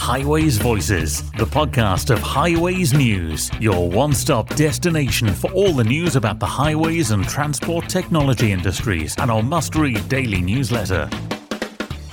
Highways 0.00 0.56
Voices, 0.56 1.30
the 1.32 1.44
podcast 1.44 2.08
of 2.08 2.20
Highways 2.20 2.94
News, 2.94 3.50
your 3.60 3.88
one 3.88 4.14
stop 4.14 4.48
destination 4.56 5.28
for 5.28 5.52
all 5.52 5.74
the 5.74 5.84
news 5.84 6.16
about 6.16 6.40
the 6.40 6.46
highways 6.46 7.10
and 7.10 7.28
transport 7.28 7.86
technology 7.86 8.50
industries, 8.50 9.14
and 9.18 9.30
our 9.30 9.42
must 9.42 9.76
read 9.76 10.08
daily 10.08 10.40
newsletter. 10.40 11.08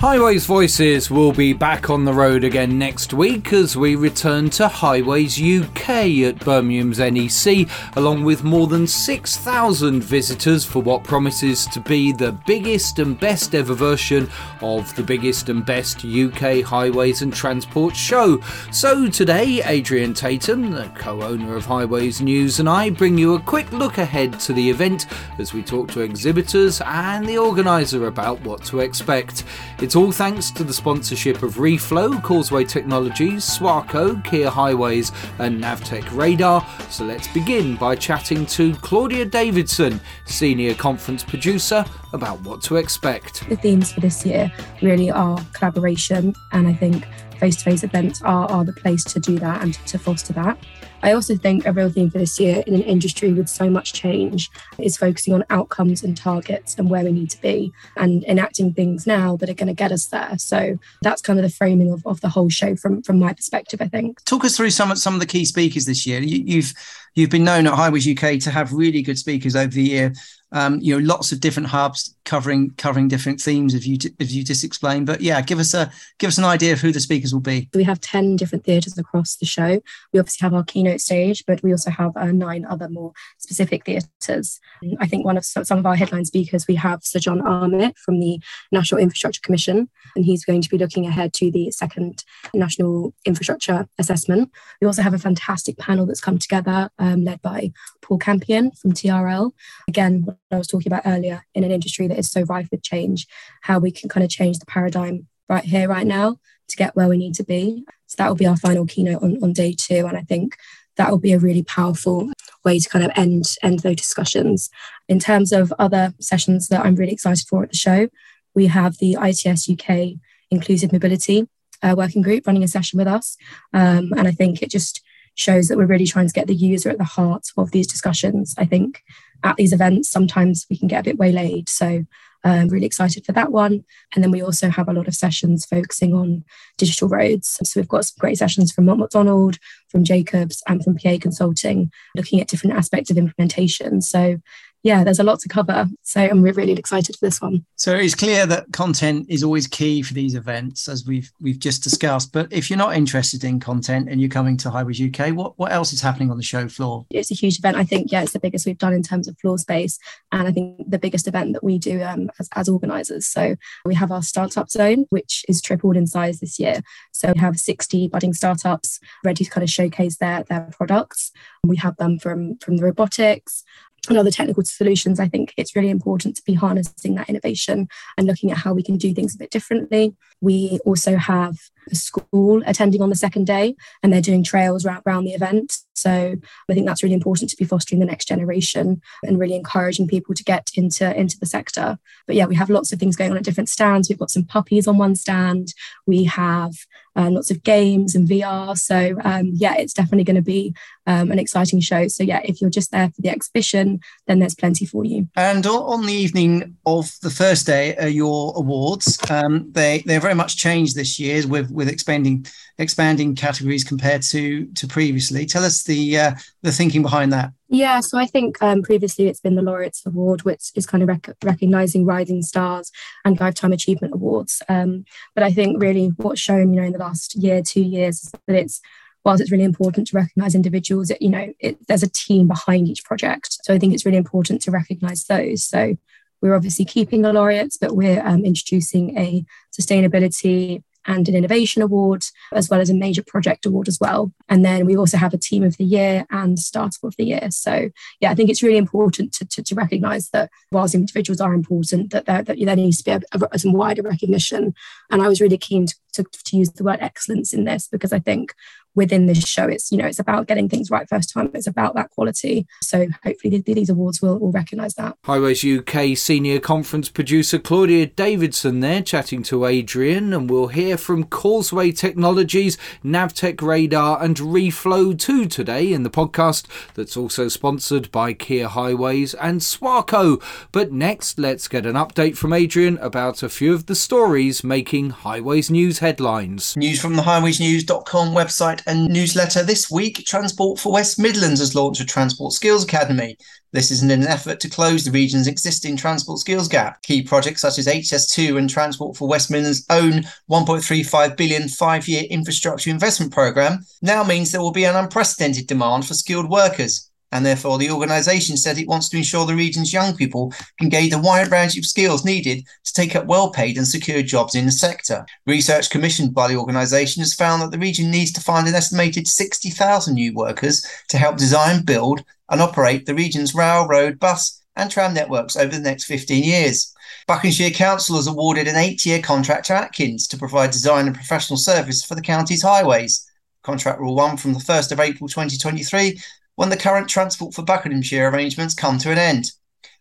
Highways 0.00 0.46
Voices 0.46 1.10
will 1.10 1.32
be 1.32 1.52
back 1.52 1.90
on 1.90 2.04
the 2.04 2.12
road 2.12 2.44
again 2.44 2.78
next 2.78 3.12
week 3.12 3.52
as 3.52 3.76
we 3.76 3.96
return 3.96 4.48
to 4.50 4.68
Highways 4.68 5.42
UK 5.42 5.88
at 6.22 6.38
Birmingham's 6.38 7.00
NEC, 7.00 7.68
along 7.96 8.22
with 8.22 8.44
more 8.44 8.68
than 8.68 8.86
6,000 8.86 10.00
visitors 10.00 10.64
for 10.64 10.80
what 10.80 11.02
promises 11.02 11.66
to 11.66 11.80
be 11.80 12.12
the 12.12 12.30
biggest 12.46 13.00
and 13.00 13.18
best 13.18 13.56
ever 13.56 13.74
version 13.74 14.30
of 14.60 14.94
the 14.94 15.02
biggest 15.02 15.48
and 15.48 15.66
best 15.66 16.04
UK 16.04 16.62
highways 16.62 17.22
and 17.22 17.34
transport 17.34 17.96
show. 17.96 18.40
So 18.70 19.08
today, 19.08 19.64
Adrian 19.64 20.14
Tatum, 20.14 20.70
the 20.70 20.92
co 20.94 21.22
owner 21.22 21.56
of 21.56 21.66
Highways 21.66 22.20
News, 22.20 22.60
and 22.60 22.68
I 22.68 22.90
bring 22.90 23.18
you 23.18 23.34
a 23.34 23.40
quick 23.40 23.72
look 23.72 23.98
ahead 23.98 24.38
to 24.40 24.52
the 24.52 24.70
event 24.70 25.06
as 25.40 25.52
we 25.52 25.60
talk 25.64 25.90
to 25.90 26.02
exhibitors 26.02 26.80
and 26.82 27.28
the 27.28 27.38
organiser 27.38 28.06
about 28.06 28.40
what 28.42 28.62
to 28.66 28.78
expect. 28.78 29.42
It's 29.87 29.87
all 29.94 30.10
thanks 30.10 30.50
to 30.50 30.64
the 30.64 30.72
sponsorship 30.72 31.42
of 31.42 31.54
Reflow, 31.54 32.22
Causeway 32.22 32.64
Technologies, 32.64 33.44
Swarco, 33.44 34.20
Kier 34.24 34.48
Highways, 34.48 35.12
and 35.38 35.62
Navtech 35.62 36.04
Radar. 36.16 36.66
So 36.90 37.04
let's 37.04 37.28
begin 37.28 37.76
by 37.76 37.94
chatting 37.94 38.44
to 38.46 38.74
Claudia 38.76 39.24
Davidson, 39.24 40.00
Senior 40.26 40.74
Conference 40.74 41.22
Producer, 41.22 41.84
about 42.12 42.40
what 42.40 42.60
to 42.62 42.76
expect. 42.76 43.48
The 43.48 43.56
themes 43.56 43.92
for 43.92 44.00
this 44.00 44.26
year 44.26 44.52
really 44.82 45.10
are 45.10 45.38
collaboration, 45.52 46.34
and 46.52 46.66
I 46.66 46.74
think 46.74 47.06
face 47.38 47.56
to 47.56 47.64
face 47.64 47.84
events 47.84 48.20
are, 48.22 48.50
are 48.50 48.64
the 48.64 48.72
place 48.72 49.04
to 49.04 49.20
do 49.20 49.38
that 49.38 49.62
and 49.62 49.74
to 49.86 49.98
foster 49.98 50.32
that. 50.32 50.58
I 51.02 51.12
also 51.12 51.36
think 51.36 51.64
a 51.64 51.72
real 51.72 51.90
theme 51.90 52.10
for 52.10 52.18
this 52.18 52.40
year 52.40 52.62
in 52.66 52.74
an 52.74 52.82
industry 52.82 53.32
with 53.32 53.48
so 53.48 53.70
much 53.70 53.92
change 53.92 54.50
is 54.78 54.96
focusing 54.96 55.32
on 55.32 55.44
outcomes 55.50 56.02
and 56.02 56.16
targets 56.16 56.74
and 56.76 56.90
where 56.90 57.04
we 57.04 57.12
need 57.12 57.30
to 57.30 57.40
be 57.40 57.72
and 57.96 58.24
enacting 58.24 58.74
things 58.74 59.06
now 59.06 59.36
that 59.36 59.48
are 59.48 59.54
going 59.54 59.68
to 59.68 59.74
get 59.74 59.92
us 59.92 60.06
there. 60.06 60.36
So 60.38 60.78
that's 61.02 61.22
kind 61.22 61.38
of 61.38 61.44
the 61.44 61.50
framing 61.50 61.92
of, 61.92 62.04
of 62.06 62.20
the 62.20 62.28
whole 62.28 62.48
show 62.48 62.74
from, 62.76 63.02
from 63.02 63.18
my 63.18 63.32
perspective, 63.32 63.80
I 63.80 63.88
think. 63.88 64.24
Talk 64.24 64.44
us 64.44 64.56
through 64.56 64.70
some, 64.70 64.94
some 64.96 65.14
of 65.14 65.20
the 65.20 65.26
key 65.26 65.44
speakers 65.44 65.84
this 65.84 66.06
year. 66.06 66.20
You, 66.20 66.42
you've 66.44 66.74
you've 67.14 67.30
been 67.30 67.44
known 67.44 67.66
at 67.66 67.74
Highways 67.74 68.08
UK 68.08 68.38
to 68.40 68.50
have 68.50 68.72
really 68.72 69.02
good 69.02 69.18
speakers 69.18 69.56
over 69.56 69.70
the 69.70 69.82
year 69.82 70.12
um, 70.52 70.78
you 70.80 70.98
know 70.98 71.06
lots 71.06 71.32
of 71.32 71.40
different 71.40 71.68
hubs 71.68 72.14
covering 72.24 72.70
covering 72.76 73.08
different 73.08 73.40
themes 73.40 73.74
as 73.74 73.86
you 73.86 73.98
as 74.20 74.34
you 74.34 74.44
just 74.44 74.64
explained 74.64 75.06
but 75.06 75.20
yeah 75.20 75.40
give 75.40 75.58
us 75.58 75.74
a 75.74 75.90
give 76.18 76.28
us 76.28 76.38
an 76.38 76.44
idea 76.44 76.72
of 76.72 76.80
who 76.80 76.92
the 76.92 77.00
speakers 77.00 77.32
will 77.32 77.40
be. 77.40 77.68
We 77.74 77.84
have 77.84 78.00
10 78.00 78.36
different 78.36 78.64
theatres 78.64 78.96
across 78.98 79.36
the 79.36 79.46
show. 79.46 79.80
We 80.12 80.20
obviously 80.20 80.44
have 80.44 80.54
our 80.54 80.64
keynote 80.64 81.00
stage 81.00 81.44
but 81.46 81.62
we 81.62 81.72
also 81.72 81.90
have 81.90 82.16
uh, 82.16 82.26
nine 82.26 82.64
other 82.64 82.88
more 82.88 83.12
specific 83.38 83.84
theatres. 83.84 84.60
I 85.00 85.06
think 85.06 85.24
one 85.24 85.36
of 85.36 85.44
some 85.44 85.78
of 85.78 85.86
our 85.86 85.96
headline 85.96 86.24
speakers 86.24 86.66
we 86.66 86.74
have 86.76 87.04
sir 87.04 87.18
john 87.18 87.40
Armitt 87.40 87.96
from 87.98 88.20
the 88.20 88.40
national 88.72 89.00
infrastructure 89.00 89.40
commission 89.42 89.88
and 90.16 90.24
he's 90.24 90.44
going 90.44 90.62
to 90.62 90.68
be 90.68 90.78
looking 90.78 91.06
ahead 91.06 91.32
to 91.34 91.50
the 91.50 91.70
second 91.70 92.24
national 92.54 93.14
infrastructure 93.24 93.86
assessment. 93.98 94.50
We 94.80 94.86
also 94.86 95.02
have 95.02 95.14
a 95.14 95.18
fantastic 95.18 95.78
panel 95.78 96.06
that's 96.06 96.20
come 96.20 96.38
together 96.38 96.90
um, 96.98 97.24
led 97.24 97.42
by 97.42 97.72
paul 98.02 98.18
campion 98.18 98.70
from 98.72 98.92
trl 98.92 99.52
again 99.88 100.26
I 100.50 100.58
was 100.58 100.66
talking 100.66 100.90
about 100.90 101.06
earlier 101.06 101.44
in 101.54 101.64
an 101.64 101.70
industry 101.70 102.06
that 102.06 102.18
is 102.18 102.30
so 102.30 102.42
rife 102.42 102.68
with 102.70 102.82
change, 102.82 103.26
how 103.62 103.78
we 103.78 103.90
can 103.90 104.08
kind 104.08 104.24
of 104.24 104.30
change 104.30 104.58
the 104.58 104.66
paradigm 104.66 105.26
right 105.48 105.64
here, 105.64 105.88
right 105.88 106.06
now 106.06 106.38
to 106.68 106.76
get 106.76 106.96
where 106.96 107.08
we 107.08 107.18
need 107.18 107.34
to 107.34 107.44
be. 107.44 107.84
So 108.06 108.16
that 108.18 108.28
will 108.28 108.36
be 108.36 108.46
our 108.46 108.56
final 108.56 108.86
keynote 108.86 109.22
on, 109.22 109.42
on 109.42 109.52
day 109.52 109.74
two. 109.78 110.06
And 110.06 110.16
I 110.16 110.22
think 110.22 110.56
that 110.96 111.10
will 111.10 111.18
be 111.18 111.32
a 111.32 111.38
really 111.38 111.62
powerful 111.62 112.30
way 112.64 112.78
to 112.78 112.88
kind 112.88 113.04
of 113.04 113.12
end 113.16 113.56
end 113.62 113.80
those 113.80 113.96
discussions. 113.96 114.68
In 115.08 115.18
terms 115.18 115.52
of 115.52 115.72
other 115.78 116.14
sessions 116.20 116.68
that 116.68 116.84
I'm 116.84 116.96
really 116.96 117.12
excited 117.12 117.46
for 117.48 117.62
at 117.62 117.70
the 117.70 117.76
show, 117.76 118.08
we 118.54 118.66
have 118.66 118.98
the 118.98 119.16
ITS 119.20 119.70
UK 119.70 120.18
Inclusive 120.50 120.92
Mobility 120.92 121.46
uh, 121.82 121.94
Working 121.96 122.22
Group 122.22 122.46
running 122.46 122.64
a 122.64 122.68
session 122.68 122.98
with 122.98 123.06
us. 123.06 123.36
Um, 123.72 124.12
and 124.16 124.26
I 124.26 124.32
think 124.32 124.62
it 124.62 124.70
just 124.70 125.02
shows 125.34 125.68
that 125.68 125.78
we're 125.78 125.86
really 125.86 126.06
trying 126.06 126.26
to 126.26 126.32
get 126.32 126.48
the 126.48 126.54
user 126.54 126.90
at 126.90 126.98
the 126.98 127.04
heart 127.04 127.46
of 127.56 127.70
these 127.70 127.86
discussions. 127.86 128.54
I 128.58 128.64
think 128.64 129.02
at 129.44 129.56
these 129.56 129.72
events, 129.72 130.10
sometimes 130.10 130.66
we 130.70 130.78
can 130.78 130.88
get 130.88 131.00
a 131.00 131.04
bit 131.04 131.18
waylaid. 131.18 131.68
So 131.68 132.04
I'm 132.44 132.62
um, 132.62 132.68
really 132.68 132.86
excited 132.86 133.26
for 133.26 133.32
that 133.32 133.50
one. 133.50 133.84
And 134.14 134.22
then 134.22 134.30
we 134.30 134.42
also 134.42 134.70
have 134.70 134.88
a 134.88 134.92
lot 134.92 135.08
of 135.08 135.14
sessions 135.14 135.66
focusing 135.66 136.14
on 136.14 136.44
digital 136.76 137.08
roads. 137.08 137.58
So 137.62 137.80
we've 137.80 137.88
got 137.88 138.04
some 138.04 138.16
great 138.18 138.38
sessions 138.38 138.70
from 138.70 138.84
Mott 138.84 138.98
MacDonald, 138.98 139.58
from 139.88 140.04
Jacobs, 140.04 140.62
and 140.68 140.82
from 140.82 140.96
PA 140.96 141.16
Consulting, 141.20 141.90
looking 142.14 142.40
at 142.40 142.48
different 142.48 142.76
aspects 142.76 143.10
of 143.10 143.18
implementation. 143.18 144.00
So 144.00 144.38
yeah, 144.82 145.02
there's 145.04 145.18
a 145.18 145.24
lot 145.24 145.40
to 145.40 145.48
cover. 145.48 145.86
So 146.02 146.20
I'm 146.20 146.42
really 146.42 146.72
excited 146.72 147.16
for 147.16 147.26
this 147.26 147.40
one. 147.40 147.64
So 147.76 147.94
it's 147.94 148.14
clear 148.14 148.46
that 148.46 148.72
content 148.72 149.26
is 149.28 149.42
always 149.42 149.66
key 149.66 150.02
for 150.02 150.14
these 150.14 150.34
events, 150.34 150.88
as 150.88 151.04
we've 151.06 151.30
we've 151.40 151.58
just 151.58 151.82
discussed. 151.82 152.32
But 152.32 152.52
if 152.52 152.70
you're 152.70 152.78
not 152.78 152.96
interested 152.96 153.44
in 153.44 153.60
content 153.60 154.08
and 154.08 154.20
you're 154.20 154.30
coming 154.30 154.56
to 154.58 154.70
Highways 154.70 155.00
UK, 155.00 155.34
what, 155.34 155.58
what 155.58 155.72
else 155.72 155.92
is 155.92 156.00
happening 156.00 156.30
on 156.30 156.36
the 156.36 156.42
show 156.42 156.68
floor? 156.68 157.06
It's 157.10 157.30
a 157.30 157.34
huge 157.34 157.58
event. 157.58 157.76
I 157.76 157.84
think, 157.84 158.12
yeah, 158.12 158.22
it's 158.22 158.32
the 158.32 158.40
biggest 158.40 158.66
we've 158.66 158.78
done 158.78 158.92
in 158.92 159.02
terms 159.02 159.26
of 159.26 159.38
floor 159.38 159.58
space. 159.58 159.98
And 160.32 160.46
I 160.46 160.52
think 160.52 160.88
the 160.88 160.98
biggest 160.98 161.26
event 161.26 161.52
that 161.54 161.64
we 161.64 161.78
do 161.78 162.02
um, 162.02 162.30
as, 162.38 162.48
as 162.54 162.68
organisers. 162.68 163.26
So 163.26 163.56
we 163.84 163.94
have 163.94 164.12
our 164.12 164.22
startup 164.22 164.70
zone, 164.70 165.06
which 165.10 165.44
is 165.48 165.60
tripled 165.60 165.96
in 165.96 166.06
size 166.06 166.40
this 166.40 166.58
year. 166.58 166.82
So 167.12 167.32
we 167.34 167.40
have 167.40 167.58
60 167.58 168.08
budding 168.08 168.32
startups 168.32 169.00
ready 169.24 169.44
to 169.44 169.50
kind 169.50 169.64
of 169.64 169.70
showcase 169.70 170.18
their, 170.18 170.44
their 170.44 170.70
products. 170.72 171.32
We 171.64 171.76
have 171.76 171.96
them 171.96 172.18
from, 172.18 172.58
from 172.58 172.76
the 172.76 172.84
robotics, 172.84 173.64
and 174.08 174.18
other 174.18 174.30
technical 174.30 174.64
solutions, 174.64 175.20
I 175.20 175.28
think 175.28 175.54
it's 175.56 175.76
really 175.76 175.90
important 175.90 176.36
to 176.36 176.42
be 176.44 176.54
harnessing 176.54 177.14
that 177.14 177.28
innovation 177.28 177.88
and 178.16 178.26
looking 178.26 178.50
at 178.50 178.58
how 178.58 178.72
we 178.72 178.82
can 178.82 178.96
do 178.96 179.14
things 179.14 179.34
a 179.34 179.38
bit 179.38 179.50
differently. 179.50 180.14
We 180.40 180.78
also 180.84 181.16
have 181.16 181.56
a 181.90 181.94
school 181.94 182.62
attending 182.66 183.02
on 183.02 183.10
the 183.10 183.16
second 183.16 183.46
day 183.46 183.74
and 184.02 184.12
they're 184.12 184.20
doing 184.20 184.42
trails 184.42 184.86
around, 184.86 185.24
the 185.24 185.32
event. 185.32 185.78
So 185.94 186.36
I 186.68 186.74
think 186.74 186.86
that's 186.86 187.02
really 187.02 187.14
important 187.14 187.50
to 187.50 187.56
be 187.56 187.64
fostering 187.64 187.98
the 187.98 188.06
next 188.06 188.28
generation 188.28 189.00
and 189.24 189.38
really 189.38 189.56
encouraging 189.56 190.06
people 190.06 190.34
to 190.34 190.44
get 190.44 190.70
into, 190.76 191.12
into 191.18 191.36
the 191.38 191.46
sector. 191.46 191.98
But 192.26 192.36
yeah, 192.36 192.46
we 192.46 192.54
have 192.54 192.70
lots 192.70 192.92
of 192.92 193.00
things 193.00 193.16
going 193.16 193.32
on 193.32 193.36
at 193.36 193.42
different 193.42 193.68
stands. 193.68 194.08
We've 194.08 194.18
got 194.18 194.30
some 194.30 194.44
puppies 194.44 194.86
on 194.86 194.96
one 194.96 195.16
stand. 195.16 195.74
We 196.06 196.24
have 196.24 196.72
uh, 197.16 197.30
lots 197.30 197.50
of 197.50 197.64
games 197.64 198.14
and 198.14 198.28
VR. 198.28 198.78
So 198.78 199.16
um, 199.24 199.50
yeah, 199.54 199.74
it's 199.76 199.92
definitely 199.92 200.24
going 200.24 200.36
to 200.36 200.42
be 200.42 200.72
um, 201.06 201.32
an 201.32 201.38
exciting 201.38 201.80
show. 201.80 202.06
So 202.06 202.22
yeah, 202.22 202.40
if 202.44 202.60
you're 202.60 202.70
just 202.70 202.92
there 202.92 203.08
for 203.08 203.20
the 203.20 203.30
exhibition, 203.30 204.00
then 204.28 204.38
there's 204.38 204.54
plenty 204.54 204.86
for 204.86 205.04
you. 205.04 205.28
And 205.34 205.66
on 205.66 206.06
the 206.06 206.12
evening 206.12 206.76
of 206.86 207.10
the 207.22 207.30
first 207.30 207.66
day, 207.66 208.08
your 208.08 208.52
awards, 208.56 209.18
um, 209.30 209.66
they 209.72 210.02
they're 210.06 210.20
very 210.20 210.34
much 210.34 210.56
changed 210.56 210.94
this 210.94 211.18
year 211.18 211.46
with 211.46 211.70
with 211.78 211.88
expanding 211.88 212.44
expanding 212.76 213.34
categories 213.34 213.84
compared 213.84 214.22
to 214.22 214.66
to 214.66 214.86
previously. 214.86 215.46
Tell 215.46 215.64
us 215.64 215.84
the 215.84 216.18
uh, 216.18 216.32
the 216.62 216.72
thinking 216.72 217.02
behind 217.02 217.32
that. 217.32 217.52
Yeah, 217.70 218.00
so 218.00 218.18
I 218.18 218.26
think 218.26 218.62
um, 218.62 218.82
previously 218.82 219.28
it's 219.28 219.40
been 219.40 219.54
the 219.54 219.62
Laureates 219.62 220.04
Award, 220.04 220.42
which 220.42 220.70
is 220.74 220.86
kind 220.86 221.02
of 221.02 221.08
rec- 221.08 221.36
recognizing 221.44 222.04
rising 222.04 222.42
stars 222.42 222.90
and 223.24 223.38
lifetime 223.40 223.72
achievement 223.72 224.14
awards. 224.14 224.62
Um, 224.68 225.04
but 225.34 225.44
I 225.44 225.52
think 225.52 225.80
really 225.82 226.08
what's 226.16 226.40
shown, 226.40 226.74
you 226.74 226.80
know, 226.80 226.86
in 226.86 226.92
the 226.92 226.98
last 226.98 227.34
year, 227.36 227.62
two 227.62 227.82
years, 227.82 228.24
is 228.24 228.30
that 228.46 228.56
it's 228.56 228.80
whilst 229.24 229.40
it's 229.40 229.52
really 229.52 229.64
important 229.64 230.06
to 230.08 230.16
recognize 230.16 230.54
individuals, 230.54 231.10
it, 231.10 231.20
you 231.20 231.28
know, 231.28 231.52
it, 231.60 231.76
there's 231.86 232.02
a 232.02 232.10
team 232.10 232.48
behind 232.48 232.88
each 232.88 233.04
project. 233.04 233.58
So 233.64 233.74
I 233.74 233.78
think 233.78 233.92
it's 233.92 234.06
really 234.06 234.18
important 234.18 234.62
to 234.62 234.70
recognize 234.70 235.24
those. 235.24 235.64
So 235.64 235.96
we're 236.40 236.54
obviously 236.54 236.84
keeping 236.84 237.22
the 237.22 237.32
laureates, 237.32 237.76
but 237.76 237.96
we're 237.96 238.24
um, 238.24 238.44
introducing 238.44 239.18
a 239.18 239.44
sustainability 239.78 240.82
and 241.08 241.28
an 241.28 241.34
innovation 241.34 241.82
award, 241.82 242.24
as 242.52 242.68
well 242.68 242.80
as 242.80 242.90
a 242.90 242.94
major 242.94 243.22
project 243.22 243.66
award 243.66 243.88
as 243.88 243.98
well. 244.00 244.30
And 244.48 244.64
then 244.64 244.86
we 244.86 244.96
also 244.96 245.16
have 245.16 245.34
a 245.34 245.38
team 245.38 245.64
of 245.64 245.76
the 245.78 245.84
year 245.84 246.26
and 246.30 246.58
startup 246.58 247.02
of 247.02 247.16
the 247.16 247.24
year. 247.24 247.50
So 247.50 247.88
yeah, 248.20 248.30
I 248.30 248.34
think 248.34 248.50
it's 248.50 248.62
really 248.62 248.76
important 248.76 249.32
to, 249.32 249.46
to, 249.46 249.62
to 249.62 249.74
recognise 249.74 250.28
that 250.30 250.50
whilst 250.70 250.94
individuals 250.94 251.40
are 251.40 251.54
important, 251.54 252.10
that 252.10 252.26
there, 252.26 252.42
that 252.42 252.58
there 252.58 252.76
needs 252.76 252.98
to 252.98 253.04
be 253.04 253.10
a, 253.10 253.48
a, 253.50 253.58
some 253.58 253.72
wider 253.72 254.02
recognition. 254.02 254.74
And 255.10 255.22
I 255.22 255.28
was 255.28 255.40
really 255.40 255.58
keen 255.58 255.86
to, 255.86 255.94
to, 256.12 256.24
to 256.44 256.56
use 256.56 256.70
the 256.72 256.84
word 256.84 256.98
excellence 257.00 257.54
in 257.54 257.64
this 257.64 257.88
because 257.88 258.12
I 258.12 258.18
think 258.18 258.54
within 258.94 259.26
this 259.26 259.46
show. 259.46 259.66
It's, 259.66 259.92
you 259.92 259.98
know, 259.98 260.06
it's 260.06 260.18
about 260.18 260.46
getting 260.46 260.68
things 260.68 260.90
right 260.90 261.08
first 261.08 261.32
time. 261.32 261.50
It's 261.54 261.66
about 261.66 261.94
that 261.94 262.10
quality. 262.10 262.66
So 262.82 263.06
hopefully 263.24 263.62
these 263.64 263.90
awards 263.90 264.20
will, 264.20 264.38
will 264.38 264.52
recognise 264.52 264.94
that. 264.94 265.16
Highways 265.24 265.64
UK 265.64 266.16
senior 266.16 266.60
conference 266.60 267.08
producer 267.08 267.58
Claudia 267.58 268.06
Davidson 268.06 268.80
there 268.80 269.02
chatting 269.02 269.42
to 269.44 269.66
Adrian, 269.66 270.32
and 270.32 270.50
we'll 270.50 270.68
hear 270.68 270.96
from 270.96 271.24
Causeway 271.24 271.92
Technologies, 271.92 272.76
Navtech 273.04 273.62
Radar, 273.62 274.22
and 274.22 274.36
Reflow 274.36 275.18
2 275.18 275.46
today 275.46 275.92
in 275.92 276.02
the 276.02 276.10
podcast 276.10 276.66
that's 276.94 277.16
also 277.16 277.48
sponsored 277.48 278.10
by 278.10 278.34
Kier 278.34 278.66
Highways 278.66 279.34
and 279.34 279.60
Swarco. 279.60 280.42
But 280.72 280.92
next, 280.92 281.38
let's 281.38 281.68
get 281.68 281.86
an 281.86 281.94
update 281.94 282.36
from 282.36 282.52
Adrian 282.52 282.98
about 282.98 283.42
a 283.42 283.48
few 283.48 283.74
of 283.74 283.86
the 283.86 283.94
stories 283.94 284.64
making 284.64 285.10
Highways 285.10 285.70
News 285.70 286.00
headlines. 286.00 286.76
News 286.76 287.00
from 287.00 287.16
the 287.16 287.22
highwaysnews.com 287.22 288.34
website 288.34 288.82
and 288.88 289.08
newsletter 289.08 289.62
this 289.62 289.90
week 289.90 290.24
Transport 290.26 290.78
for 290.78 290.92
West 290.92 291.18
Midlands 291.18 291.60
has 291.60 291.74
launched 291.74 292.00
a 292.00 292.06
Transport 292.06 292.54
Skills 292.54 292.84
Academy. 292.84 293.36
This 293.70 293.90
is 293.90 294.02
in 294.02 294.10
an 294.10 294.26
effort 294.26 294.60
to 294.60 294.70
close 294.70 295.04
the 295.04 295.10
region's 295.10 295.46
existing 295.46 295.98
transport 295.98 296.38
skills 296.38 296.68
gap. 296.68 297.02
Key 297.02 297.22
projects 297.22 297.60
such 297.60 297.78
as 297.78 297.86
HS2 297.86 298.56
and 298.56 298.68
Transport 298.68 299.14
for 299.14 299.28
West 299.28 299.50
Midlands' 299.50 299.84
own 299.90 300.24
1.35 300.50 301.36
billion 301.36 301.68
five-year 301.68 302.22
infrastructure 302.30 302.88
investment 302.88 303.30
programme 303.30 303.84
now 304.00 304.24
means 304.24 304.50
there 304.50 304.62
will 304.62 304.72
be 304.72 304.84
an 304.84 304.96
unprecedented 304.96 305.66
demand 305.66 306.06
for 306.06 306.14
skilled 306.14 306.48
workers. 306.48 307.07
And 307.30 307.44
therefore, 307.44 307.76
the 307.76 307.90
organisation 307.90 308.56
said 308.56 308.78
it 308.78 308.88
wants 308.88 309.08
to 309.10 309.18
ensure 309.18 309.44
the 309.44 309.54
region's 309.54 309.92
young 309.92 310.16
people 310.16 310.52
can 310.78 310.88
gain 310.88 311.10
the 311.10 311.18
wide 311.18 311.50
range 311.50 311.76
of 311.76 311.84
skills 311.84 312.24
needed 312.24 312.64
to 312.84 312.92
take 312.94 313.14
up 313.14 313.26
well 313.26 313.50
paid 313.50 313.76
and 313.76 313.86
secure 313.86 314.22
jobs 314.22 314.54
in 314.54 314.64
the 314.64 314.72
sector. 314.72 315.26
Research 315.46 315.90
commissioned 315.90 316.32
by 316.32 316.48
the 316.48 316.56
organisation 316.56 317.20
has 317.20 317.34
found 317.34 317.60
that 317.60 317.70
the 317.70 317.78
region 317.78 318.10
needs 318.10 318.32
to 318.32 318.40
find 318.40 318.66
an 318.66 318.74
estimated 318.74 319.28
60,000 319.28 320.14
new 320.14 320.32
workers 320.32 320.86
to 321.08 321.18
help 321.18 321.36
design, 321.36 321.84
build, 321.84 322.24
and 322.48 322.62
operate 322.62 323.04
the 323.04 323.14
region's 323.14 323.54
rail, 323.54 323.86
road, 323.86 324.18
bus, 324.18 324.62
and 324.76 324.90
tram 324.90 325.12
networks 325.12 325.56
over 325.56 325.74
the 325.74 325.80
next 325.80 326.04
15 326.04 326.42
years. 326.42 326.94
Buckinghamshire 327.26 327.70
Council 327.70 328.16
has 328.16 328.26
awarded 328.26 328.68
an 328.68 328.76
eight 328.76 329.04
year 329.04 329.20
contract 329.20 329.66
to 329.66 329.74
Atkins 329.74 330.26
to 330.28 330.38
provide 330.38 330.70
design 330.70 331.06
and 331.06 331.14
professional 331.14 331.58
service 331.58 332.02
for 332.02 332.14
the 332.14 332.22
county's 332.22 332.62
highways. 332.62 333.30
Contract 333.62 334.00
Rule 334.00 334.14
1 334.14 334.38
from 334.38 334.54
the 334.54 334.60
1st 334.60 334.92
of 334.92 335.00
April 335.00 335.28
2023 335.28 336.18
when 336.58 336.70
the 336.70 336.76
current 336.76 337.08
Transport 337.08 337.54
for 337.54 337.62
Buckinghamshire 337.62 338.28
arrangements 338.28 338.74
come 338.74 338.98
to 338.98 339.12
an 339.12 339.16
end. 339.16 339.52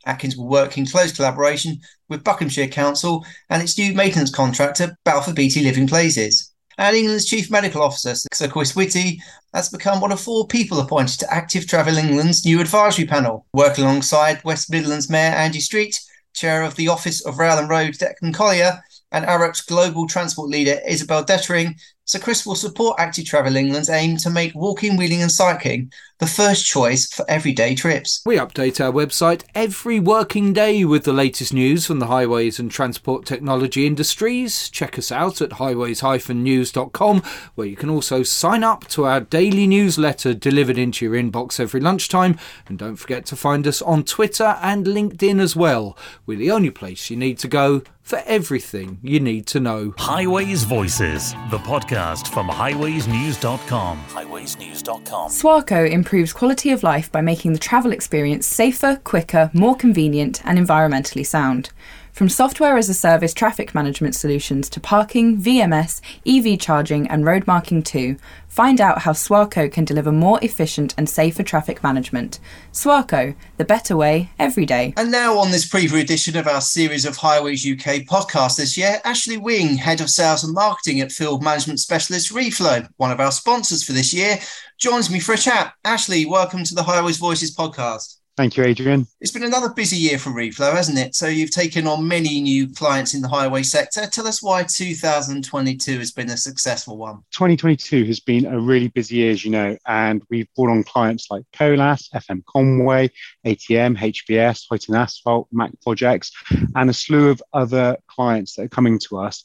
Atkins 0.08 0.36
will 0.36 0.48
work 0.48 0.76
in 0.76 0.88
close 0.88 1.16
collaboration 1.16 1.80
with 2.10 2.24
Buckinghamshire 2.24 2.70
Council 2.70 3.24
and 3.52 3.62
its 3.62 3.78
new 3.78 3.94
maintenance 3.94 4.32
contractor, 4.32 4.98
Balfour 5.06 5.36
Beatty 5.36 5.62
Living 5.62 5.86
Places. 5.86 6.52
And 6.80 6.96
England's 6.96 7.26
Chief 7.26 7.52
Medical 7.52 7.84
Officer, 7.84 8.16
Sir 8.34 8.48
Chris 8.48 8.76
Whitty, 8.76 9.22
has 9.54 9.70
become 9.70 10.02
one 10.02 10.12
of 10.12 10.20
four 10.20 10.48
people 10.48 10.80
appointed 10.80 11.20
to 11.20 11.32
Active 11.32 11.68
Travel 11.68 12.00
England's 12.00 12.44
new 12.44 12.60
advisory 12.60 13.06
panel, 13.06 13.46
working 13.54 13.84
alongside 13.84 14.44
West 14.44 14.72
Midlands 14.72 15.12
Mayor 15.12 15.30
Andy 15.30 15.60
Street, 15.60 16.00
Chair 16.34 16.64
of 16.64 16.76
the 16.76 16.88
Office 16.88 17.24
of 17.24 17.38
Rail 17.38 17.60
and 17.60 17.70
Road 17.70 17.94
Declan 17.94 18.34
Collier, 18.34 18.82
and 19.12 19.26
Arup's 19.26 19.62
global 19.62 20.08
transport 20.08 20.50
leader 20.50 20.80
Isabel 20.88 21.24
Dedring, 21.24 21.76
Sir 22.08 22.20
Chris 22.20 22.46
will 22.46 22.56
support 22.56 23.00
Active 23.00 23.26
Travel 23.26 23.58
England's 23.58 23.90
aim 23.90 24.16
to 24.18 24.30
make 24.30 24.56
walking, 24.56 24.96
wheeling, 24.96 25.22
and 25.22 25.32
cycling 25.32 25.92
the 26.20 26.26
first 26.26 26.66
choice 26.66 27.12
for 27.12 27.30
everyday 27.30 27.76
trips. 27.76 28.22
We 28.26 28.38
update 28.38 28.84
our 28.84 28.94
website 28.94 29.44
every 29.54 30.00
working 30.00 30.54
day 30.54 30.86
with 30.86 31.04
the 31.04 31.12
latest 31.12 31.54
news 31.54 31.86
from 31.86 32.00
the 32.00 32.08
highways 32.08 32.60
and 32.60 32.72
transport 32.72 33.26
technology 33.26 33.86
industries. 33.86 34.70
Check 34.70 34.98
us 34.98 35.12
out 35.12 35.42
at 35.42 35.54
highways-news.com, 35.54 37.24
where 37.56 37.68
you 37.68 37.76
can 37.76 37.90
also 37.90 38.24
sign 38.24 38.64
up 38.64 38.88
to 38.88 39.04
our 39.04 39.20
daily 39.20 39.68
newsletter 39.68 40.34
delivered 40.34 40.78
into 40.78 41.04
your 41.04 41.14
inbox 41.14 41.60
every 41.60 41.82
lunchtime. 41.82 42.40
And 42.68 42.80
don't 42.80 42.96
forget 42.96 43.26
to 43.28 43.36
find 43.36 43.68
us 43.68 43.82
on 43.82 44.06
Twitter 44.06 44.58
and 44.62 44.86
LinkedIn 44.86 45.42
as 45.42 45.58
well. 45.58 45.98
We're 46.26 46.38
the 46.38 46.52
only 46.52 46.72
place 46.72 47.10
you 47.10 47.18
need 47.18 47.38
to 47.40 47.50
go 47.50 47.84
for 48.08 48.24
everything 48.26 48.98
you 49.04 49.20
need 49.20 49.46
to 49.48 49.60
know. 49.60 49.94
Highways 49.98 50.64
Voices, 50.64 51.34
the 51.52 51.58
podcast 51.58 52.30
from 52.34 52.48
highwaysnews.com. 52.48 54.02
Highwaysnews.com. 54.08 55.30
Swarco 55.30 55.92
improves 55.92 56.32
quality 56.32 56.72
of 56.72 56.84
life 56.84 57.12
by 57.12 57.20
making 57.20 57.52
the 57.52 57.60
travel 57.60 57.92
experience 57.92 58.48
safer, 58.48 59.02
quicker, 59.04 59.52
more 59.54 59.76
convenient, 59.76 60.42
and 60.46 60.58
environmentally 60.58 61.26
sound. 61.26 61.72
From 62.18 62.30
software 62.30 62.78
as 62.78 62.90
a 62.90 62.96
service 62.96 63.32
traffic 63.32 63.76
management 63.76 64.16
solutions 64.16 64.70
to 64.72 64.80
parking, 64.80 65.38
VMS, 65.38 66.02
EV 66.26 66.60
charging, 66.60 67.08
and 67.08 67.24
road 67.24 67.46
marking 67.46 67.84
too, 67.84 68.18
find 68.48 68.82
out 68.82 69.04
how 69.04 69.12
Swarco 69.12 69.72
can 69.72 69.86
deliver 69.86 70.12
more 70.12 70.40
efficient 70.42 70.96
and 70.98 71.08
safer 71.08 71.44
traffic 71.44 71.84
management. 71.84 72.40
Swarco, 72.74 73.36
the 73.58 73.66
better 73.66 73.96
way 73.96 74.32
every 74.40 74.66
day. 74.66 74.96
And 74.98 75.12
now 75.12 75.38
on 75.38 75.52
this 75.52 75.70
preview 75.70 76.02
edition 76.02 76.36
of 76.36 76.48
our 76.48 76.60
series 76.60 77.06
of 77.06 77.16
Highways 77.16 77.64
UK 77.64 78.08
podcast 78.08 78.58
this 78.58 78.76
year, 78.76 79.00
Ashley 79.06 79.38
Wing, 79.38 79.78
Head 79.78 80.02
of 80.02 80.10
Sales 80.10 80.44
and 80.44 80.56
Marketing 80.56 81.02
at 81.02 81.12
Field 81.12 81.44
Management 81.44 81.80
Specialist 81.80 82.34
Reflow, 82.34 82.90
one 82.98 83.12
of 83.12 83.20
our 83.20 83.32
sponsors 83.32 83.84
for 83.84 83.92
this 83.92 84.12
year, 84.12 84.40
joins 84.80 85.12
me 85.12 85.20
for 85.20 85.34
a 85.34 85.38
chat. 85.38 85.72
Ashley, 85.86 86.26
welcome 86.26 86.64
to 86.64 86.74
the 86.74 86.82
Highways 86.82 87.18
Voices 87.18 87.56
podcast. 87.56 88.17
Thank 88.38 88.56
you, 88.56 88.64
Adrian. 88.64 89.08
It's 89.20 89.32
been 89.32 89.42
another 89.42 89.70
busy 89.70 89.98
year 89.98 90.20
for 90.20 90.30
Reflow, 90.30 90.72
hasn't 90.72 91.00
it? 91.00 91.16
So 91.16 91.26
you've 91.26 91.50
taken 91.50 91.88
on 91.88 92.08
many 92.08 92.40
new 92.40 92.70
clients 92.70 93.16
in 93.16 93.24
the 93.24 93.28
highway 93.28 93.64
sector. 93.64 94.06
Tell 94.06 94.28
us 94.28 94.44
why 94.44 94.62
2022 94.62 95.98
has 95.98 96.12
been 96.12 96.30
a 96.30 96.38
successful 96.38 96.98
one. 96.98 97.24
2022 97.32 98.06
has 98.06 98.20
been 98.20 98.46
a 98.46 98.60
really 98.60 98.90
busy 98.90 99.16
year, 99.16 99.32
as 99.32 99.44
you 99.44 99.50
know, 99.50 99.76
and 99.88 100.22
we've 100.30 100.48
brought 100.56 100.70
on 100.70 100.84
clients 100.84 101.32
like 101.32 101.46
Colas, 101.52 102.10
FM 102.14 102.46
Conway, 102.46 103.10
ATM, 103.44 103.98
HBS, 103.98 104.68
Hoyton 104.72 104.96
Asphalt, 104.96 105.48
Mac 105.52 105.72
Projects, 105.82 106.32
and 106.76 106.92
a 106.92 106.94
slew 106.94 107.30
of 107.30 107.42
other 107.54 107.98
clients 108.06 108.54
that 108.54 108.66
are 108.66 108.70
coming 108.70 109.00
to 109.00 109.18
us. 109.18 109.44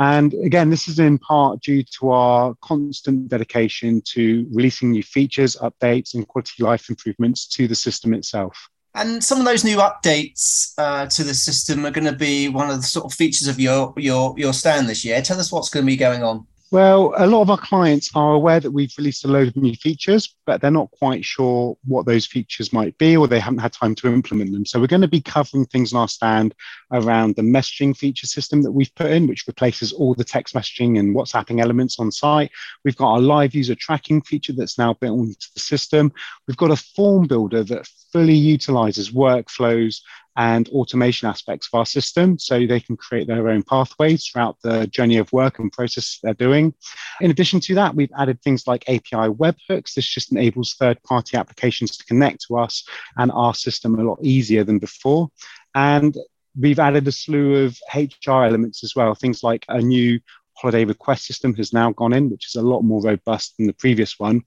And 0.00 0.34
again, 0.34 0.68
this 0.68 0.88
is 0.88 0.98
in 0.98 1.18
part 1.18 1.60
due 1.60 1.84
to 2.00 2.10
our 2.10 2.56
constant 2.60 3.28
dedication 3.28 4.02
to 4.06 4.48
releasing 4.52 4.90
new 4.90 5.04
features, 5.04 5.54
updates, 5.62 6.14
and 6.14 6.26
quality 6.26 6.60
life 6.64 6.90
improvements 6.90 7.46
to 7.46 7.68
the 7.68 7.76
system 7.76 8.12
itself 8.12 8.31
itself. 8.32 8.68
And 8.94 9.24
some 9.24 9.38
of 9.38 9.46
those 9.46 9.64
new 9.64 9.78
updates 9.78 10.74
uh, 10.76 11.06
to 11.06 11.24
the 11.24 11.32
system 11.32 11.86
are 11.86 11.90
going 11.90 12.04
to 12.04 12.12
be 12.12 12.48
one 12.48 12.68
of 12.68 12.76
the 12.76 12.82
sort 12.82 13.06
of 13.06 13.14
features 13.14 13.48
of 13.48 13.58
your 13.58 13.94
your 13.96 14.34
your 14.36 14.52
stand 14.52 14.88
this 14.88 15.04
year. 15.04 15.22
Tell 15.22 15.40
us 15.40 15.50
what's 15.50 15.70
going 15.70 15.86
to 15.86 15.90
be 15.90 15.96
going 15.96 16.22
on. 16.22 16.46
Well, 16.70 17.12
a 17.18 17.26
lot 17.26 17.42
of 17.42 17.50
our 17.50 17.58
clients 17.58 18.10
are 18.14 18.32
aware 18.32 18.58
that 18.58 18.70
we've 18.70 18.94
released 18.96 19.26
a 19.26 19.28
load 19.28 19.48
of 19.48 19.56
new 19.56 19.74
features, 19.74 20.36
but 20.46 20.62
they're 20.62 20.70
not 20.70 20.90
quite 20.90 21.22
sure 21.22 21.76
what 21.84 22.06
those 22.06 22.24
features 22.24 22.72
might 22.72 22.96
be, 22.96 23.14
or 23.14 23.28
they 23.28 23.40
haven't 23.40 23.58
had 23.58 23.74
time 23.74 23.94
to 23.96 24.06
implement 24.10 24.52
them. 24.52 24.64
So, 24.64 24.80
we're 24.80 24.86
going 24.86 25.02
to 25.02 25.08
be 25.08 25.20
covering 25.20 25.66
things 25.66 25.92
in 25.92 25.98
our 25.98 26.08
stand 26.08 26.54
around 26.90 27.36
the 27.36 27.42
messaging 27.42 27.96
feature 27.96 28.26
system 28.26 28.62
that 28.62 28.72
we've 28.72 28.94
put 28.94 29.10
in, 29.10 29.26
which 29.26 29.46
replaces 29.46 29.92
all 29.92 30.14
the 30.14 30.24
text 30.24 30.54
messaging 30.54 30.98
and 30.98 31.14
WhatsApping 31.14 31.60
elements 31.60 31.98
on 31.98 32.10
site. 32.10 32.50
We've 32.84 32.96
got 32.96 33.12
our 33.12 33.20
live 33.20 33.54
user 33.54 33.74
tracking 33.74 34.20
feature 34.22 34.54
that's 34.54 34.78
now 34.78 34.94
built 34.94 35.18
into 35.18 35.48
the 35.54 35.60
system. 35.60 36.12
We've 36.46 36.56
got 36.58 36.70
a 36.70 36.76
form 36.76 37.26
builder 37.26 37.64
that 37.64 37.86
fully 38.12 38.34
utilizes 38.34 39.10
workflows 39.10 40.00
and 40.36 40.68
automation 40.70 41.28
aspects 41.28 41.68
of 41.70 41.78
our 41.78 41.86
system 41.86 42.38
so 42.38 42.66
they 42.66 42.80
can 42.80 42.96
create 42.96 43.26
their 43.26 43.48
own 43.48 43.62
pathways 43.62 44.26
throughout 44.26 44.56
the 44.62 44.86
journey 44.86 45.18
of 45.18 45.32
work 45.32 45.58
and 45.58 45.72
process 45.72 46.18
they're 46.22 46.34
doing. 46.34 46.74
In 47.20 47.30
addition 47.30 47.60
to 47.60 47.74
that, 47.74 47.94
we've 47.94 48.12
added 48.18 48.40
things 48.40 48.66
like 48.66 48.88
API 48.88 49.28
webhooks. 49.28 49.94
This 49.94 50.06
just 50.06 50.32
enables 50.32 50.74
third 50.74 51.02
party 51.02 51.36
applications 51.36 51.96
to 51.98 52.04
connect 52.06 52.46
to 52.48 52.56
us 52.56 52.84
and 53.16 53.30
our 53.32 53.54
system 53.54 53.98
a 53.98 54.02
lot 54.02 54.18
easier 54.22 54.64
than 54.64 54.78
before. 54.78 55.28
And 55.74 56.16
we've 56.58 56.78
added 56.78 57.06
a 57.08 57.12
slew 57.12 57.64
of 57.64 57.78
HR 57.94 58.44
elements 58.44 58.84
as 58.84 58.94
well, 58.94 59.14
things 59.14 59.42
like 59.42 59.64
a 59.68 59.80
new 59.80 60.20
holiday 60.62 60.84
request 60.84 61.26
system 61.26 61.52
has 61.54 61.72
now 61.72 61.90
gone 61.90 62.12
in, 62.12 62.30
which 62.30 62.46
is 62.46 62.54
a 62.54 62.62
lot 62.62 62.82
more 62.82 63.02
robust 63.02 63.56
than 63.56 63.66
the 63.66 63.72
previous 63.72 64.18
one. 64.18 64.40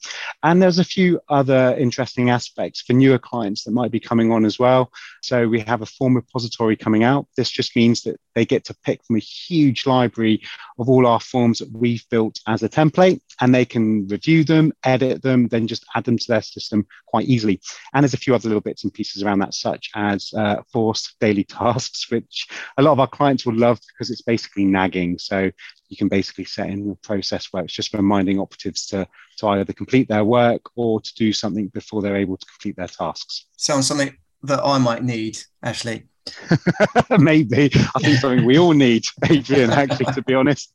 And 0.44 0.62
there's 0.62 0.80
a 0.80 0.84
few 0.86 1.20
other 1.28 1.76
interesting 1.78 2.30
aspects 2.30 2.82
for 2.82 2.94
newer 2.94 3.20
clients 3.20 3.66
that 3.66 3.72
might 3.72 3.92
be 3.92 4.00
coming 4.00 4.32
on 4.32 4.46
as 4.46 4.58
well. 4.58 4.92
So 5.22 5.48
we 5.48 5.60
have 5.60 5.82
a 5.82 5.86
form 5.86 6.16
repository 6.16 6.78
coming 6.78 7.04
out. 7.04 7.28
This 7.36 7.50
just 7.50 7.76
means 7.76 8.04
that 8.04 8.18
they 8.34 8.46
get 8.46 8.64
to 8.66 8.76
pick 8.86 9.04
from 9.04 9.18
a 9.18 9.20
huge 9.20 9.86
library 9.86 10.42
of 10.80 10.90
all 10.90 11.06
our 11.06 11.20
forms 11.20 11.60
that 11.60 11.72
we've 11.72 12.08
built 12.10 12.40
as 12.48 12.64
a 12.64 12.70
template, 12.70 13.20
and 13.42 13.54
they 13.54 13.66
can 13.66 14.08
review 14.08 14.44
them, 14.44 14.72
edit 14.84 15.22
them, 15.22 15.48
then 15.48 15.68
just 15.68 15.86
add 15.96 16.04
them 16.04 16.18
to 16.18 16.28
their 16.28 16.42
system 16.42 16.86
quite 17.08 17.28
easily. 17.28 17.60
And 17.94 18.04
there's 18.04 18.14
a 18.14 18.18
few 18.18 18.36
other 18.36 18.50
little 18.50 18.62
bits 18.62 18.84
and 18.84 18.94
pieces 18.94 19.24
around 19.24 19.40
that, 19.40 19.54
such 19.54 19.90
as 19.96 20.32
uh, 20.38 20.58
forced 20.72 21.16
daily 21.20 21.44
tasks, 21.60 22.10
which 22.10 22.48
a 22.78 22.82
lot 22.82 22.94
of 22.94 23.00
our 23.00 23.08
clients 23.08 23.46
will 23.46 23.56
love 23.56 23.80
because 23.94 24.10
it's 24.10 24.22
basically 24.22 24.66
nagging. 24.66 25.18
So 25.18 25.52
you 25.90 25.98
can 25.98 26.08
basically 26.08 26.46
set 26.46 26.70
in 26.70 26.90
a 26.90 27.08
process 27.08 27.48
where 27.52 27.64
it's 27.64 27.74
just 27.74 27.94
reminding 27.94 28.40
operatives 28.40 28.86
to, 28.88 29.08
to 29.38 29.48
either 29.48 29.74
complete 29.74 30.08
their 30.08 30.24
work 30.24 30.62
or 30.76 31.02
to 31.02 31.14
do 31.16 31.34
something 31.34 31.68
before 31.68 32.02
they're 32.02 32.16
able 32.16 32.38
to 32.38 32.46
complete 32.46 32.76
their 32.76 32.88
tasks. 32.88 33.46
Sounds 33.58 33.88
something 33.88 34.16
that 34.44 34.64
I 34.64 34.78
might 34.78 35.04
need, 35.04 35.38
Ashley. 35.62 36.08
Maybe. 37.20 37.72
I 37.96 38.00
think 38.00 38.20
something 38.20 38.46
we 38.46 38.58
all 38.58 38.74
need, 38.74 39.06
Adrian, 39.30 39.70
actually, 39.70 40.12
to 40.14 40.22
be 40.24 40.34
honest. 40.34 40.72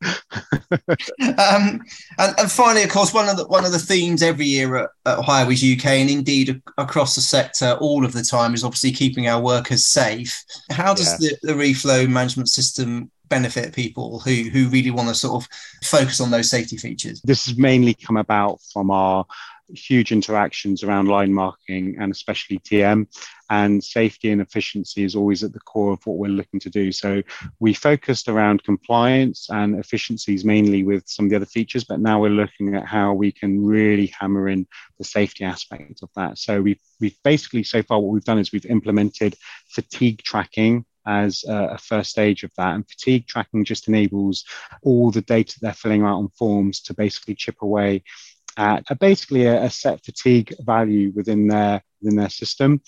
um, 0.73 1.83
and, 2.19 2.35
and, 2.38 2.50
finally, 2.50 2.85
of 2.85 2.90
course, 2.90 3.12
one 3.12 3.28
of 3.28 3.37
the 3.37 3.47
one 3.47 3.64
of 3.64 3.73
the 3.73 3.78
themes 3.78 4.23
every 4.23 4.47
year 4.47 4.76
at, 4.76 4.90
at 5.07 5.25
Highways 5.25 5.62
UK 5.62 5.87
and 5.87 6.11
indeed 6.11 6.62
across 6.78 7.14
the 7.14 7.21
sector 7.21 7.76
all 7.80 8.04
of 8.04 8.12
the 8.12 8.23
time 8.23 8.54
is 8.54 8.64
obviously 8.64 8.92
keeping 8.92 9.28
our 9.28 9.40
workers 9.40 9.85
safe. 9.85 10.45
How 10.71 10.95
does 10.95 11.19
the, 11.19 11.37
the 11.42 11.52
reflow 11.52 12.09
management 12.09 12.49
system 12.49 13.11
benefit 13.28 13.73
people 13.73 14.19
who 14.21 14.50
who 14.50 14.69
really 14.69 14.90
want 14.90 15.09
to 15.09 15.14
sort 15.14 15.42
of 15.42 15.49
focus 15.85 16.21
on 16.21 16.30
those 16.30 16.50
safety 16.50 16.76
features? 16.76 17.21
This 17.23 17.47
has 17.47 17.57
mainly 17.57 17.95
come 17.95 18.16
about 18.16 18.61
from 18.73 18.90
our 18.90 19.25
huge 19.75 20.12
interactions 20.12 20.83
around 20.83 21.09
line 21.09 21.33
marking 21.33 21.97
and 21.99 22.12
especially 22.12 22.59
TM. 22.59 23.07
And 23.50 23.83
safety 23.83 24.31
and 24.31 24.41
efficiency 24.41 25.03
is 25.03 25.17
always 25.17 25.43
at 25.43 25.53
the 25.53 25.61
core 25.61 25.93
of 25.93 26.07
what 26.07 26.19
we're 26.19 26.29
looking 26.29 26.61
to 26.61 26.71
do. 26.71 26.93
So 26.93 27.23
we 27.59 27.75
focused 27.75 28.29
around 28.29 28.62
compliance 28.62 29.49
and 29.50 29.79
efficiencies 29.79 30.45
mainly 30.45 30.85
with 30.85 31.09
some 31.09 31.27
of 31.27 31.31
the 31.31 31.37
other 31.37 31.47
features, 31.47 31.85
but 31.85 31.99
now 31.99 32.21
we're 32.21 32.31
looking 32.31 32.77
at 32.77 32.87
how 32.87 33.12
we 33.12 33.33
can 33.33 33.65
really 33.65 34.12
hammer 34.19 34.49
in 34.49 34.67
the 34.99 35.05
safety 35.05 35.45
aspect 35.45 36.03
of 36.03 36.11
that. 36.15 36.39
So 36.39 36.62
we've, 36.62 36.81
we've 37.00 37.17
basically 37.25 37.65
so 37.65 37.83
far 37.83 37.99
what 37.99 38.12
we've 38.12 38.25
done 38.25 38.39
is 38.39 38.53
we've 38.53 38.67
implemented 38.67 39.35
fatigue 39.69 40.23
tracking 40.23 40.85
as 41.07 41.45
a, 41.49 41.79
first 41.79 42.11
stage 42.11 42.45
of 42.45 42.53
that. 42.57 42.75
And 42.75 42.89
fatigue 42.89 43.27
tracking 43.27 43.65
just 43.65 43.89
enables 43.89 44.45
all 44.83 45.11
the 45.11 45.23
data 45.23 45.59
they're 45.61 45.73
filling 45.73 46.03
out 46.03 46.19
on 46.19 46.29
forms 46.31 46.81
to 46.83 46.95
basically 46.95 47.35
chip 47.35 47.57
away 47.62 48.03
at 48.61 48.85
a, 48.90 48.95
basically 48.95 49.47
a, 49.47 49.64
a 49.64 49.71
set 49.71 50.05
fatigue 50.05 50.55
value 50.61 51.12
within 51.17 51.49
their 51.49 51.83
within 52.00 52.17
their 52.17 52.29
system. 52.29 52.81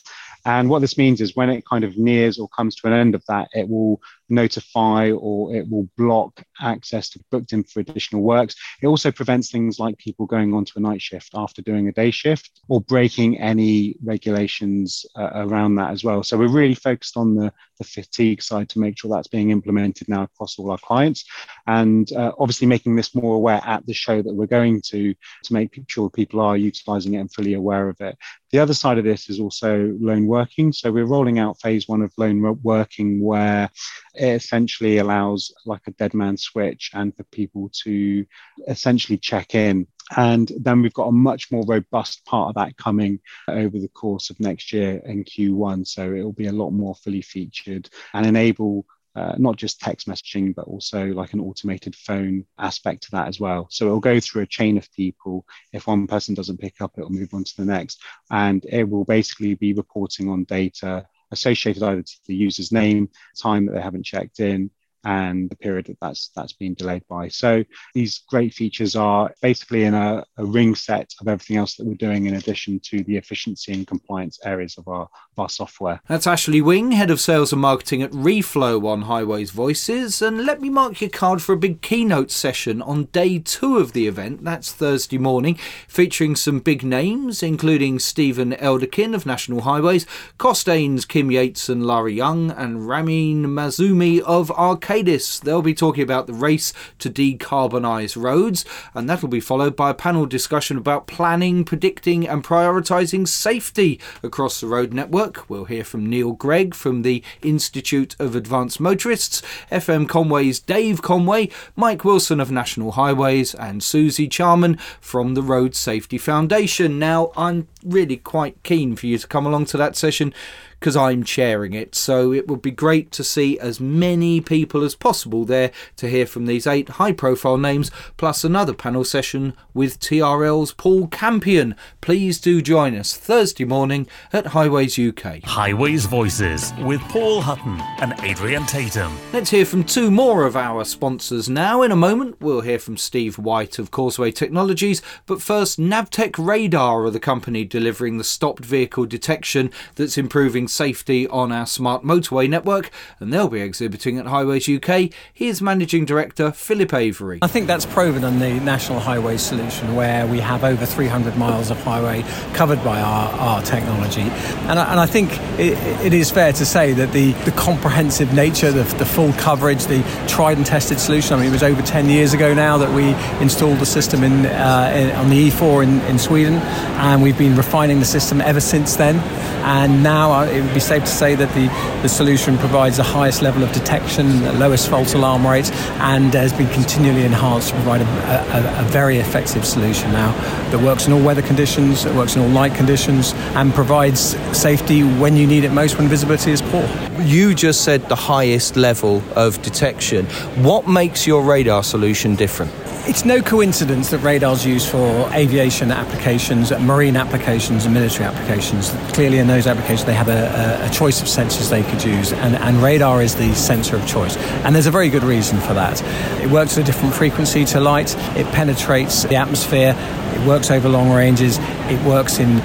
And 0.45 0.69
what 0.69 0.81
this 0.81 0.99
means 0.99 1.21
is 1.21 1.37
when 1.37 1.51
it 1.51 1.65
kind 1.67 1.85
of 1.85 1.97
nears 1.97 2.39
or 2.39 2.49
comes 2.49 2.75
to 2.77 2.87
an 2.87 2.93
end 2.93 3.15
of 3.15 3.25
that, 3.29 3.49
it 3.53 3.69
will 3.69 4.01
notify 4.29 5.11
or 5.11 5.55
it 5.55 5.69
will 5.71 5.89
block 5.97 6.43
access 6.61 7.11
to 7.11 7.21
booked 7.31 7.53
in 7.53 7.63
for 7.63 7.81
additional 7.81 8.23
works. 8.23 8.55
It 8.81 8.87
also 8.87 9.13
prevents 9.13 9.51
things 9.51 9.79
like 9.79 9.99
people 9.99 10.27
going 10.27 10.55
onto 10.55 10.73
a 10.77 10.81
night 10.81 11.03
shift 11.03 11.31
after 11.35 11.63
doing 11.63 11.89
a 11.89 11.93
day 11.93 12.11
shift 12.11 12.61
or 12.69 12.81
breaking 12.81 13.39
any 13.39 13.97
regulations 14.03 15.05
uh, 15.17 15.31
around 15.35 15.77
that 15.77 15.91
as 15.91 16.03
well. 16.03 16.23
So 16.23 16.39
we're 16.39 16.49
really 16.49 16.75
focused 16.75 17.17
on 17.17 17.35
the, 17.35 17.53
the 17.79 17.85
fatigue 17.85 18.43
side 18.43 18.69
to 18.71 18.81
make 18.81 18.99
sure 18.99 19.11
that's 19.11 19.29
being 19.29 19.51
implemented 19.51 20.09
now 20.09 20.23
across 20.23 20.59
all 20.59 20.71
our 20.71 20.79
clients. 20.79 21.25
And 21.67 22.11
uh, 22.13 22.33
obviously 22.39 22.67
making 22.67 22.97
this 22.97 23.15
more 23.15 23.37
aware 23.37 23.61
at 23.65 23.87
the 23.87 23.95
show 23.95 24.23
that 24.23 24.35
we're 24.35 24.47
going 24.47 24.81
to 24.87 25.15
to 25.45 25.53
make 25.53 25.79
sure 25.89 26.11
people 26.11 26.41
are 26.41 26.57
utilizing 26.57 27.15
it 27.15 27.19
and 27.19 27.33
fully 27.33 27.55
aware 27.55 27.89
of 27.89 28.01
it. 28.01 28.17
The 28.53 28.59
other 28.59 28.75
side 28.75 28.99
of 28.99 29.05
this 29.05 29.31
is 29.31 29.41
also 29.41 29.97
lone 29.99 30.27
working. 30.27 30.73
So 30.73 30.93
we're 30.93 31.07
rolling 31.07 31.39
out 31.39 31.59
phase 31.61 31.89
one 31.89 32.03
of 32.03 32.13
lone 32.19 32.43
working 32.63 33.23
where 33.23 33.71
it 34.15 34.35
essentially 34.35 34.99
allows 34.99 35.53
like 35.65 35.81
a 35.87 35.93
dead 35.93 36.13
man 36.13 36.37
switch 36.37 36.91
and 36.93 37.17
for 37.17 37.25
people 37.25 37.71
to 37.85 38.27
essentially 38.69 39.17
check 39.17 39.55
in. 39.55 39.87
And 40.17 40.53
then 40.61 40.83
we've 40.83 40.93
got 40.93 41.09
a 41.09 41.13
much 41.13 41.51
more 41.51 41.65
robust 41.67 42.27
part 42.27 42.51
of 42.51 42.55
that 42.57 42.77
coming 42.77 43.21
over 43.49 43.79
the 43.79 43.89
course 43.89 44.29
of 44.29 44.39
next 44.39 44.71
year 44.71 45.01
in 45.07 45.25
Q1. 45.25 45.87
So 45.87 46.13
it 46.13 46.23
will 46.23 46.33
be 46.33 46.49
a 46.49 46.53
lot 46.53 46.73
more 46.73 46.95
fully 46.95 47.23
featured 47.23 47.89
and 48.13 48.27
enable 48.27 48.85
uh, 49.15 49.35
not 49.39 49.57
just 49.57 49.81
text 49.81 50.09
messaging, 50.09 50.55
but 50.55 50.67
also 50.67 51.07
like 51.07 51.33
an 51.33 51.41
automated 51.41 51.95
phone 51.95 52.45
aspect 52.59 53.05
to 53.05 53.11
that 53.13 53.29
as 53.29 53.39
well. 53.39 53.67
So 53.71 53.87
it'll 53.87 54.01
go 54.01 54.21
through 54.21 54.43
a 54.43 54.47
chain 54.47 54.79
of 54.79 54.93
people. 54.93 55.47
If 55.73 55.87
one 55.87 56.07
person 56.07 56.35
doesn't 56.35 56.61
pick 56.61 56.81
up, 56.81 56.93
it'll 56.97 57.11
move 57.11 57.35
on 57.35 57.45
to 57.45 57.57
the 57.57 57.65
next. 57.65 58.01
And 58.31 58.65
it 58.69 58.89
will 58.89 59.05
basically 59.05 59.55
be 59.55 59.75
reporting 59.75 60.29
on 60.29 60.45
data 60.45 61.07
associated 61.31 61.83
either 61.83 62.03
to 62.03 62.17
the 62.27 62.35
user's 62.35 62.73
name, 62.73 63.09
time 63.39 63.67
that 63.67 63.73
they 63.73 63.81
haven't 63.81 64.05
checked 64.05 64.41
in, 64.41 64.71
and 65.05 65.51
the 65.51 65.57
period 65.57 65.87
that 65.87 65.99
that's 66.01 66.31
that's 66.37 66.53
been 66.53 66.75
delayed 66.75 67.03
by. 67.09 67.29
So 67.29 67.65
these 67.95 68.23
great 68.29 68.55
features 68.55 68.95
are 68.95 69.33
basically 69.43 69.85
in 69.85 69.95
a, 69.95 70.25
a, 70.37 70.45
ring 70.45 70.75
set 70.75 71.13
of 71.21 71.29
everything 71.29 71.57
else 71.57 71.77
that 71.77 71.87
we're 71.87 71.95
doing 71.95 72.27
in 72.27 72.35
addition 72.35 72.79
to 72.81 73.03
the 73.05 73.17
efficiency 73.17 73.73
and 73.73 73.87
compliance 73.87 74.39
areas 74.45 74.77
of 74.79 74.87
our, 74.87 75.03
of 75.03 75.39
our 75.39 75.49
software. 75.49 76.01
That's 76.09 76.27
Ashley 76.27 76.61
Wing, 76.61 76.93
Head 76.93 77.11
of 77.11 77.21
Sales 77.21 77.53
and 77.53 77.63
Marketing 77.63 78.03
at 78.03 78.11
Reflow 78.11 78.87
on 78.87 79.03
Highways 79.03 79.51
Voices. 79.51 80.23
And 80.23 80.45
let 80.45 80.61
me 80.61 80.69
mark 80.69 81.01
your 81.01 81.11
card 81.11 81.43
for 81.43 81.53
a 81.53 81.59
big 81.59 81.81
keynote 81.81 82.31
session 82.31 82.83
on 82.83 83.05
day 83.07 83.39
two 83.39 83.79
of 83.79 83.93
the 83.93 84.07
event. 84.07 84.45
That's 84.45 84.73
Thursday 84.73 85.19
morning, 85.19 85.59
featuring 85.89 86.37
some 86.37 86.61
big 86.61 86.85
names, 86.85 87.43
including 87.43 87.99
Stephen 87.99 88.53
Elderkin 88.53 89.15
of 89.15 89.27
National 89.27 89.63
Highways, 89.63 90.07
Costain's 90.39 91.05
Kim 91.05 91.31
Yates 91.31 91.69
and 91.69 91.87
Larry 91.87 92.15
Young, 92.15 92.51
and 92.51 92.87
Ramin 92.87 93.47
Mazumi 93.47 94.21
of 94.21 94.51
Arcade 94.53 94.92
They'll 94.93 95.63
be 95.63 95.75
talking 95.75 96.03
about 96.03 96.27
the 96.27 96.35
race 96.35 96.75
to 96.99 97.09
decarbonise 97.09 98.21
roads, 98.21 98.65
and 98.95 99.09
that'll 99.09 99.29
be 99.29 99.41
followed 99.41 99.75
by 99.75 99.91
a 99.91 99.95
panel 99.95 100.27
discussion 100.27 100.77
about 100.77 101.07
planning, 101.07 101.65
predicting, 101.65 102.29
and 102.29 102.45
prioritising 102.45 103.27
safety 103.27 103.99
across 104.23 104.61
the 104.61 104.67
road 104.67 104.93
network. 104.93 105.49
We'll 105.49 105.65
hear 105.65 105.85
from 105.85 106.11
Neil 106.11 106.33
Greig 106.33 106.75
from 106.75 107.03
the 107.03 107.23
Institute 107.41 108.15
of 108.19 108.37
Advanced 108.37 108.81
Motorists, 108.81 109.41
FM 109.71 110.07
Conway's 110.07 110.61
Dave 110.61 111.01
Conway, 111.01 111.49
Mike 111.75 112.05
Wilson 112.05 112.39
of 112.39 112.51
National 112.51 112.93
Highways, 112.93 113.55
and 113.55 113.83
Suzy 113.83 114.29
Charman 114.29 114.77
from 115.01 115.33
the 115.33 115.43
Road 115.43 115.75
Safety 115.75 116.19
Foundation. 116.19 116.99
Now, 116.99 117.33
I'm 117.37 117.69
really 117.83 118.19
quite 118.19 118.63
keen 118.63 118.95
for 118.97 119.07
you 119.07 119.17
to 119.17 119.27
come 119.27 119.47
along 119.47 119.67
to 119.67 119.79
that 119.79 119.97
session 119.97 120.35
because 120.83 120.97
I'm 120.97 121.23
chairing 121.23 121.75
it. 121.75 121.95
So 121.95 122.33
it 122.33 122.49
would 122.49 122.61
be 122.61 122.73
great 122.73 123.13
to 123.13 123.23
see 123.23 123.57
as 123.57 123.79
many 123.79 124.41
people 124.41 124.83
as 124.83 124.97
possible 124.97 125.45
there 125.45 125.71
to 125.95 126.11
hear 126.11 126.27
from 126.27 126.47
these 126.47 126.67
eight 126.67 126.89
high 126.89 127.13
profile 127.13 127.57
names, 127.57 127.93
plus 128.17 128.43
another 128.43 128.75
panel 128.75 129.05
session 129.05 129.55
with 129.75 130.01
TRL's 130.01 130.73
Paul 130.73 131.07
Campion. 131.07 131.77
Please 132.01 132.41
do 132.41 132.61
join 132.61 132.97
us 132.97 133.17
Thursday 133.17 133.65
morning 133.65 134.09
at 134.33 134.47
Highways 134.47 134.99
UK. 134.99 135.45
Highways 135.45 136.07
Voices 136.07 136.73
with 136.81 137.01
Paul 137.03 137.43
Hutton 137.43 137.81
and 138.01 138.15
Adrian 138.25 138.67
Tatum. 138.67 139.17
Let's 139.33 139.51
hear 139.51 139.65
from 139.65 139.85
two 139.85 140.11
more 140.11 140.47
of 140.47 140.57
our 140.57 140.85
sponsors 140.85 141.49
now. 141.49 141.83
In 141.83 141.93
a 141.93 141.97
moment, 141.97 142.41
we'll 142.41 142.63
hear 142.63 142.81
from 142.81 142.97
Steve 142.97 143.39
White 143.39 143.79
of 143.79 143.93
Causeway 143.93 144.33
Technologies, 144.33 145.01
but 145.27 145.41
first, 145.41 145.79
Navtech 145.79 146.45
Radar 146.45 147.05
are 147.05 147.11
the 147.11 147.21
company 147.21 147.65
delivering 147.65 148.19
the 148.19 148.25
stopped 148.25 148.65
vehicle 148.65 149.07
detection 149.07 149.71
that's 149.95 150.19
improving 150.19 150.67
safety 150.73 151.29
on 151.29 151.53
our 151.53 151.67
smart 151.67 152.03
motorway 152.03 152.49
network, 152.49 152.91
and 153.21 153.33
they'll 153.33 153.49
be 153.49 153.61
exhibiting 153.61 154.19
at 154.19 154.27
Highways 154.27 154.69
UK. 154.69 155.11
Here's 155.33 155.63
Managing 155.63 156.05
Director 156.05 156.51
Philip 156.51 156.93
Avery. 156.93 157.39
I 157.43 157.47
think 157.47 157.67
that's 157.67 157.87
proven 157.87 158.25
on 158.25 158.39
the 158.39 158.55
National 158.61 159.01
Highways 159.01 159.43
solution, 159.43 159.95
where 159.95 160.27
we 160.27 160.41
have 160.41 160.65
over 160.65 160.85
300 160.85 161.37
miles 161.37 161.71
of 161.71 161.83
highway 161.83 162.23
covered 162.55 162.83
by 162.83 163.01
our, 163.01 163.31
our 163.33 163.63
technology. 163.63 164.23
And 164.23 164.79
I, 164.79 164.91
and 164.91 165.01
I 165.01 165.07
think 165.07 165.31
it, 165.59 165.79
it 166.05 166.15
is 166.15 166.31
fair 166.31 166.53
to 166.53 166.65
say 166.67 166.93
that 166.95 167.13
the, 167.13 167.33
the 167.45 167.53
comprehensive 167.53 168.33
nature, 168.33 168.73
the, 168.73 168.85
the 168.97 169.07
full 169.07 169.33
coverage, 169.35 169.87
the 169.87 170.03
tried 170.27 170.57
and 170.57 170.67
tested 170.67 170.99
solution, 170.99 171.35
I 171.35 171.41
mean, 171.41 171.49
it 171.49 171.53
was 171.53 171.63
over 171.63 171.83
10 171.83 172.09
years 172.09 172.33
ago 172.33 172.55
now 172.55 172.79
that 172.79 172.93
we 172.93 173.15
installed 173.43 173.79
the 173.79 173.87
system 173.87 174.25
in, 174.25 174.47
uh, 174.47 174.93
in 174.95 175.11
on 175.13 175.31
the 175.31 175.51
E4 175.51 175.85
in, 175.85 176.01
in 176.03 176.19
Sweden, 176.19 176.55
and 176.55 177.23
we've 177.23 177.39
been 177.39 177.57
refining 177.57 177.99
the 178.01 178.05
system 178.05 178.41
ever 178.41 178.61
since 178.61 178.97
then. 178.97 179.17
And 179.65 180.03
now 180.03 180.33
uh, 180.33 180.47
it 180.63 180.67
would 180.67 180.75
be 180.75 180.81
safe 180.81 181.03
to 181.03 181.11
say 181.11 181.35
that 181.35 181.53
the, 181.55 181.67
the 182.03 182.09
solution 182.09 182.57
provides 182.59 182.97
the 182.97 183.03
highest 183.03 183.43
level 183.43 183.63
of 183.63 183.73
detection, 183.73 184.43
the 184.43 184.53
lowest 184.53 184.89
false 184.89 185.15
alarm 185.15 185.47
rate, 185.47 185.71
and 186.01 186.33
has 186.35 186.53
been 186.53 186.69
continually 186.69 187.25
enhanced 187.25 187.71
to 187.71 187.75
provide 187.75 188.01
a, 188.01 188.05
a, 188.05 188.85
a 188.85 188.89
very 188.89 189.19
effective 189.19 189.65
solution 189.65 190.11
now 190.13 190.33
that 190.71 190.81
works 190.81 191.07
in 191.07 191.13
all 191.13 191.23
weather 191.23 191.43
conditions, 191.43 192.05
that 192.05 192.15
works 192.15 192.37
in 192.37 192.43
all 192.43 192.49
light 192.49 192.75
conditions, 192.75 193.33
and 193.57 193.73
provides 193.75 194.37
safety 194.57 195.03
when 195.03 195.37
you 195.37 195.47
need 195.47 195.65
it 195.65 195.73
most 195.73 195.99
when 195.99 196.09
visibility 196.09 196.53
is 196.53 196.63
poor. 196.63 196.89
You 197.23 197.55
just 197.55 197.85
said 197.85 198.09
the 198.09 198.17
highest 198.17 198.77
level 198.77 199.23
of 199.35 199.61
detection. 199.63 200.27
What 200.65 200.89
makes 200.89 201.27
your 201.27 201.43
radar 201.43 201.83
solution 201.83 202.37
different? 202.37 202.73
It's 203.05 203.25
no 203.25 203.43
coincidence 203.43 204.11
that 204.11 204.19
radar's 204.19 204.65
used 204.65 204.89
for 204.89 205.29
aviation 205.33 205.91
applications, 205.91 206.71
marine 206.71 207.17
applications, 207.17 207.85
and 207.85 207.93
military 207.93 208.27
applications. 208.27 208.91
Clearly, 209.13 209.39
in 209.39 209.49
those 209.49 209.67
applications, 209.67 210.05
they 210.05 210.15
have 210.15 210.29
a, 210.29 210.87
a 210.87 210.89
choice 210.89 211.21
of 211.21 211.27
sensors 211.27 211.69
they 211.69 211.83
could 211.83 212.05
use, 212.05 212.33
and, 212.33 212.55
and, 212.55 212.81
radar 212.81 213.21
is 213.21 213.35
the 213.35 213.53
sensor 213.55 213.97
of 213.97 214.07
choice. 214.07 214.37
And 214.65 214.73
there's 214.73 214.87
a 214.87 214.93
very 214.93 215.09
good 215.09 215.25
reason 215.25 215.59
for 215.59 215.75
that. 215.75 216.01
It 216.41 216.49
works 216.49 216.79
at 216.79 216.85
a 216.85 216.87
different 216.87 217.13
frequency 217.13 217.65
to 217.67 217.81
light, 217.81 218.15
it 218.37 218.47
penetrates 218.53 219.25
the 219.25 219.35
atmosphere, 219.35 219.97
it 219.99 220.47
works 220.47 220.71
over 220.71 220.89
long 220.89 221.11
ranges, 221.11 221.59
it 221.61 222.01
works 222.07 222.39
in 222.39 222.61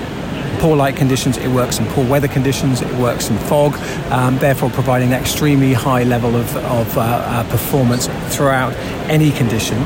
poor 0.60 0.75
light 0.75 0.96
conditions, 0.96 1.38
it 1.38 1.50
works 1.50 1.79
in 1.79 1.86
poor 1.88 2.08
weather 2.08 2.27
conditions, 2.27 2.82
it 2.82 2.94
works 3.00 3.29
in 3.32 3.38
fog, 3.39 3.75
um, 4.12 4.38
therefore 4.38 4.70
providing 4.70 5.13
an 5.13 5.20
extremely 5.20 5.74
high 5.74 6.03
level 6.03 6.36
of, 6.36 6.56
of 6.58 6.96
uh, 6.96 7.01
uh, 7.01 7.50
performance 7.50 8.08
throughout 8.36 8.74
any 9.10 9.32
condition. 9.32 9.77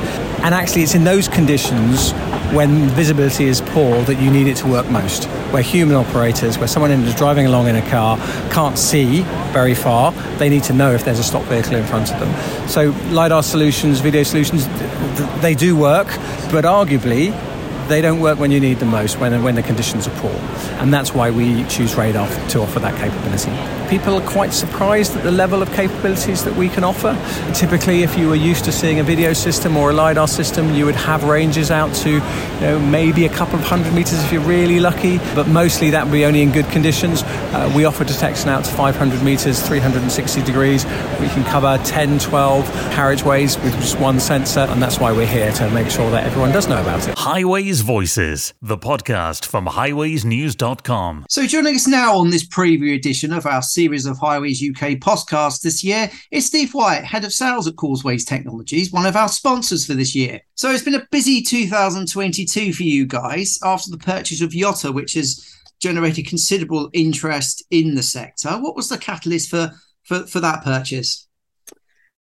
And 0.44 0.56
actually, 0.56 0.84
it's 0.84 0.96
in 0.96 1.04
those 1.04 1.28
conditions 1.28 2.12
when 2.54 2.90
visibility 2.90 3.46
is 3.46 3.62
poor 3.62 4.02
that 4.04 4.22
you 4.22 4.30
need 4.30 4.48
it 4.48 4.58
to 4.58 4.68
work 4.68 4.90
most. 4.90 5.26
Where 5.54 5.62
human 5.62 5.96
operators, 5.96 6.58
where 6.58 6.68
someone 6.68 6.92
is 6.92 7.16
driving 7.16 7.46
along 7.46 7.68
in 7.68 7.76
a 7.76 7.90
car, 7.90 8.18
can't 8.52 8.78
see 8.78 9.22
very 9.54 9.76
far, 9.76 10.12
they 10.38 10.50
need 10.50 10.64
to 10.64 10.74
know 10.74 10.92
if 10.94 11.06
there's 11.06 11.20
a 11.20 11.24
stopped 11.24 11.46
vehicle 11.46 11.76
in 11.76 11.86
front 11.86 12.12
of 12.12 12.20
them. 12.20 12.68
So, 12.68 12.90
LiDAR 13.12 13.44
solutions, 13.44 14.00
video 14.00 14.24
solutions, 14.24 14.68
they 15.42 15.54
do 15.54 15.76
work, 15.76 16.08
but 16.52 16.66
arguably, 16.66 17.38
they 17.88 18.02
don't 18.02 18.22
work 18.22 18.40
when 18.40 18.52
you 18.52 18.60
need 18.60 18.80
them 18.80 18.90
most, 18.90 19.20
when, 19.20 19.44
when 19.44 19.56
the 19.56 19.64
conditions 19.64 20.08
are 20.08 20.16
poor. 20.22 20.36
And 20.80 20.94
that's 20.94 21.14
why 21.14 21.30
we 21.30 21.66
choose 21.66 21.96
radar 21.96 22.28
to 22.50 22.62
offer 22.62 22.80
that 22.80 22.98
capability. 22.98 23.81
People 23.92 24.16
are 24.16 24.26
quite 24.26 24.54
surprised 24.54 25.18
at 25.18 25.24
the 25.24 25.32
level 25.32 25.62
of 25.62 25.70
capabilities 25.74 26.46
that 26.46 26.56
we 26.56 26.70
can 26.70 26.86
offer. 26.86 27.14
Typically, 27.54 28.04
if 28.04 28.18
you 28.18 28.30
were 28.30 28.36
used 28.36 28.64
to 28.64 28.72
seeing 28.72 29.02
a 29.02 29.04
video 29.04 29.34
system 29.34 29.76
or 29.76 29.90
a 29.90 29.94
LiDAR 29.94 30.30
system, 30.30 30.74
you 30.74 30.86
would 30.86 30.96
have 30.96 31.26
ranges 31.26 31.70
out 31.70 31.94
to 31.96 32.10
you 32.12 32.20
know, 32.62 32.80
maybe 32.80 33.26
a 33.26 33.30
couple 33.30 33.56
of 33.60 33.66
hundred 33.66 33.94
meters 33.94 34.24
if 34.24 34.32
you're 34.32 34.42
really 34.44 34.80
lucky, 34.80 35.18
but 35.36 35.50
mostly 35.50 35.90
that 35.90 36.06
would 36.06 36.14
be 36.14 36.24
only 36.24 36.42
in 36.42 36.54
good 36.54 36.70
conditions. 36.70 37.24
Uh, 37.24 37.70
we 37.76 37.84
offer 37.84 38.06
detection 38.06 38.48
out 38.48 38.64
to 38.64 38.72
500 38.72 39.22
meters, 39.24 39.62
360 39.62 40.42
degrees. 40.44 40.86
We 41.20 41.28
can 41.28 41.44
cover 41.44 41.78
10, 41.84 42.20
12 42.20 42.66
carriageways 42.94 43.62
with 43.62 43.74
just 43.74 44.00
one 44.00 44.22
sensor, 44.22 44.62
and 44.62 44.82
that's 44.82 45.02
why 45.02 45.12
we're 45.12 45.28
here 45.28 45.52
to 45.52 45.70
make 45.72 45.90
sure 45.90 46.10
that 46.12 46.24
everyone 46.24 46.54
does 46.54 46.70
know 46.70 46.80
about 46.80 47.10
it. 47.10 47.18
Highways 47.18 47.82
Voices, 47.82 48.54
the 48.62 48.78
podcast 48.78 49.46
from 49.46 49.68
highwaysnews.com. 49.68 51.26
So, 51.28 51.46
joining 51.46 51.76
us 51.76 51.88
now 51.88 52.16
on 52.16 52.30
this 52.30 52.48
preview 52.48 52.96
edition 52.96 53.34
of 53.34 53.46
our 53.46 53.62
series 53.82 54.06
of 54.06 54.20
Highways 54.20 54.62
UK 54.62 55.00
podcasts 55.00 55.62
this 55.62 55.84
year 55.84 56.08
is 56.30 56.46
Steve 56.46 56.72
White, 56.76 57.04
Head 57.04 57.26
of 57.26 57.34
Sales 57.34 57.66
at 57.66 57.78
Causeways 57.78 58.24
Technologies, 58.24 58.92
one 58.92 59.08
of 59.08 59.16
our 59.16 59.28
sponsors 59.28 59.88
for 59.88 59.96
this 59.96 60.14
year. 60.14 60.40
So, 60.54 60.70
it's 60.70 60.84
been 60.84 60.94
a 60.94 61.08
busy 61.10 61.42
2022 61.42 62.74
for 62.74 62.84
you 62.84 63.08
guys 63.08 63.58
after 63.64 63.90
the 63.90 63.98
purchase 63.98 64.40
of 64.40 64.52
Yotta, 64.52 64.94
which 64.94 65.16
has 65.16 65.44
generated 65.80 66.28
considerable 66.28 66.92
interest 66.94 67.66
in 67.72 67.96
the 67.96 68.04
sector. 68.04 68.52
What 68.52 68.76
was 68.76 68.88
the 68.88 69.00
catalyst 69.00 69.50
for, 69.50 69.72
for, 70.04 70.28
for 70.28 70.40
that 70.42 70.64
purchase? 70.64 71.28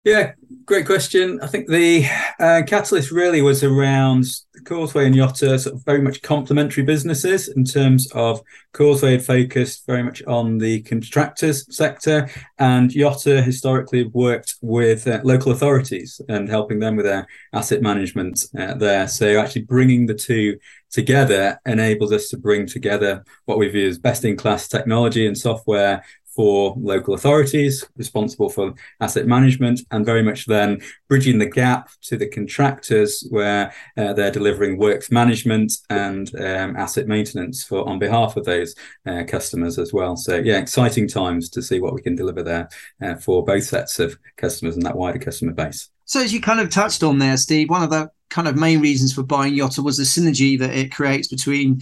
Yeah, 0.04 0.32
great 0.66 0.88
question. 0.88 1.40
I 1.44 1.48
think 1.48 1.68
the 1.68 2.08
uh, 2.40 2.64
catalyst 2.66 3.12
really 3.12 3.44
was 3.44 3.64
around 3.64 4.26
Causeway 4.66 5.06
and 5.06 5.14
Yotta, 5.14 5.60
sort 5.60 5.76
of 5.76 5.86
very 5.86 6.02
much 6.02 6.24
complementary 6.24 6.84
businesses 6.84 7.50
in 7.50 7.66
terms 7.66 8.12
of 8.14 8.42
Causeway 8.74 9.12
had 9.12 9.24
focused 9.24 9.86
very 9.86 10.02
much 10.02 10.24
on 10.24 10.58
the 10.58 10.82
contractors 10.82 11.76
sector, 11.76 12.28
and 12.58 12.90
Yotta 12.90 13.44
historically 13.44 14.06
worked 14.06 14.56
with 14.62 15.08
uh, 15.08 15.22
local 15.24 15.52
authorities 15.52 16.20
and 16.28 16.50
helping 16.50 16.80
them 16.80 16.96
with 16.96 17.06
their 17.06 17.28
asset 17.54 17.84
management 17.84 18.46
uh, 18.58 18.74
there. 18.74 19.08
So 19.08 19.40
actually 19.40 19.64
bringing 19.64 20.08
the 20.08 20.16
two 20.16 20.58
together 20.90 21.60
enables 21.66 22.12
us 22.12 22.28
to 22.30 22.38
bring 22.38 22.66
together 22.66 23.24
what 23.46 23.58
we 23.58 23.70
view 23.70 23.88
as 23.88 23.98
best 23.98 24.26
in 24.26 24.36
class 24.36 24.68
technology 24.68 25.26
and 25.26 25.38
software 25.38 26.04
for 26.36 26.76
local 26.80 27.14
authorities 27.14 27.86
responsible 27.98 28.50
for 28.50 28.74
asset 29.00 29.28
management 29.28 29.82
and 29.92 30.06
very 30.06 30.24
much 30.24 30.46
then 30.46 30.82
bridging 31.10 31.40
the 31.40 31.46
gap 31.46 31.90
to 32.02 32.18
the 32.18 32.28
contractors 32.28 33.28
where 33.30 33.74
uh, 33.98 34.14
they're 34.14 34.32
delivering 34.32 34.78
works 34.78 35.12
management 35.12 35.74
and 35.90 36.34
um, 36.36 36.76
asset 36.76 37.08
maintenance 37.08 37.64
for 37.64 37.88
on 37.88 38.00
behalf 38.00 38.38
of 38.38 38.46
those 38.46 38.76
uh, 39.06 39.24
customers 39.28 39.78
as 39.78 39.94
well. 39.94 40.16
So 40.16 40.38
yeah 40.38 40.60
exciting 40.60 41.08
times 41.08 41.50
to 41.50 41.62
see 41.62 41.80
what 41.80 41.94
we 41.94 42.02
can 42.02 42.16
deliver 42.16 42.44
there 42.44 42.70
uh, 43.02 43.16
for 43.16 43.44
both 43.44 43.64
sets 43.64 44.00
of 44.00 44.18
customers 44.38 44.76
and 44.76 44.86
that 44.86 44.96
wider 44.96 45.20
customer 45.20 45.54
base. 45.54 45.90
So 46.06 46.22
as 46.22 46.34
you 46.34 46.42
kind 46.42 46.60
of 46.60 46.70
touched 46.70 47.04
on 47.04 47.20
there 47.20 47.38
steve 47.38 47.70
one 47.70 47.84
of 47.84 47.90
the 47.90 48.12
kind 48.30 48.48
of 48.48 48.56
main 48.56 48.80
reasons 48.80 49.14
for 49.14 49.24
buying 49.24 49.54
yotta 49.54 49.84
was 49.84 49.98
the 49.98 50.04
synergy 50.04 50.58
that 50.58 50.74
it 50.74 50.92
creates 50.92 51.28
between 51.28 51.82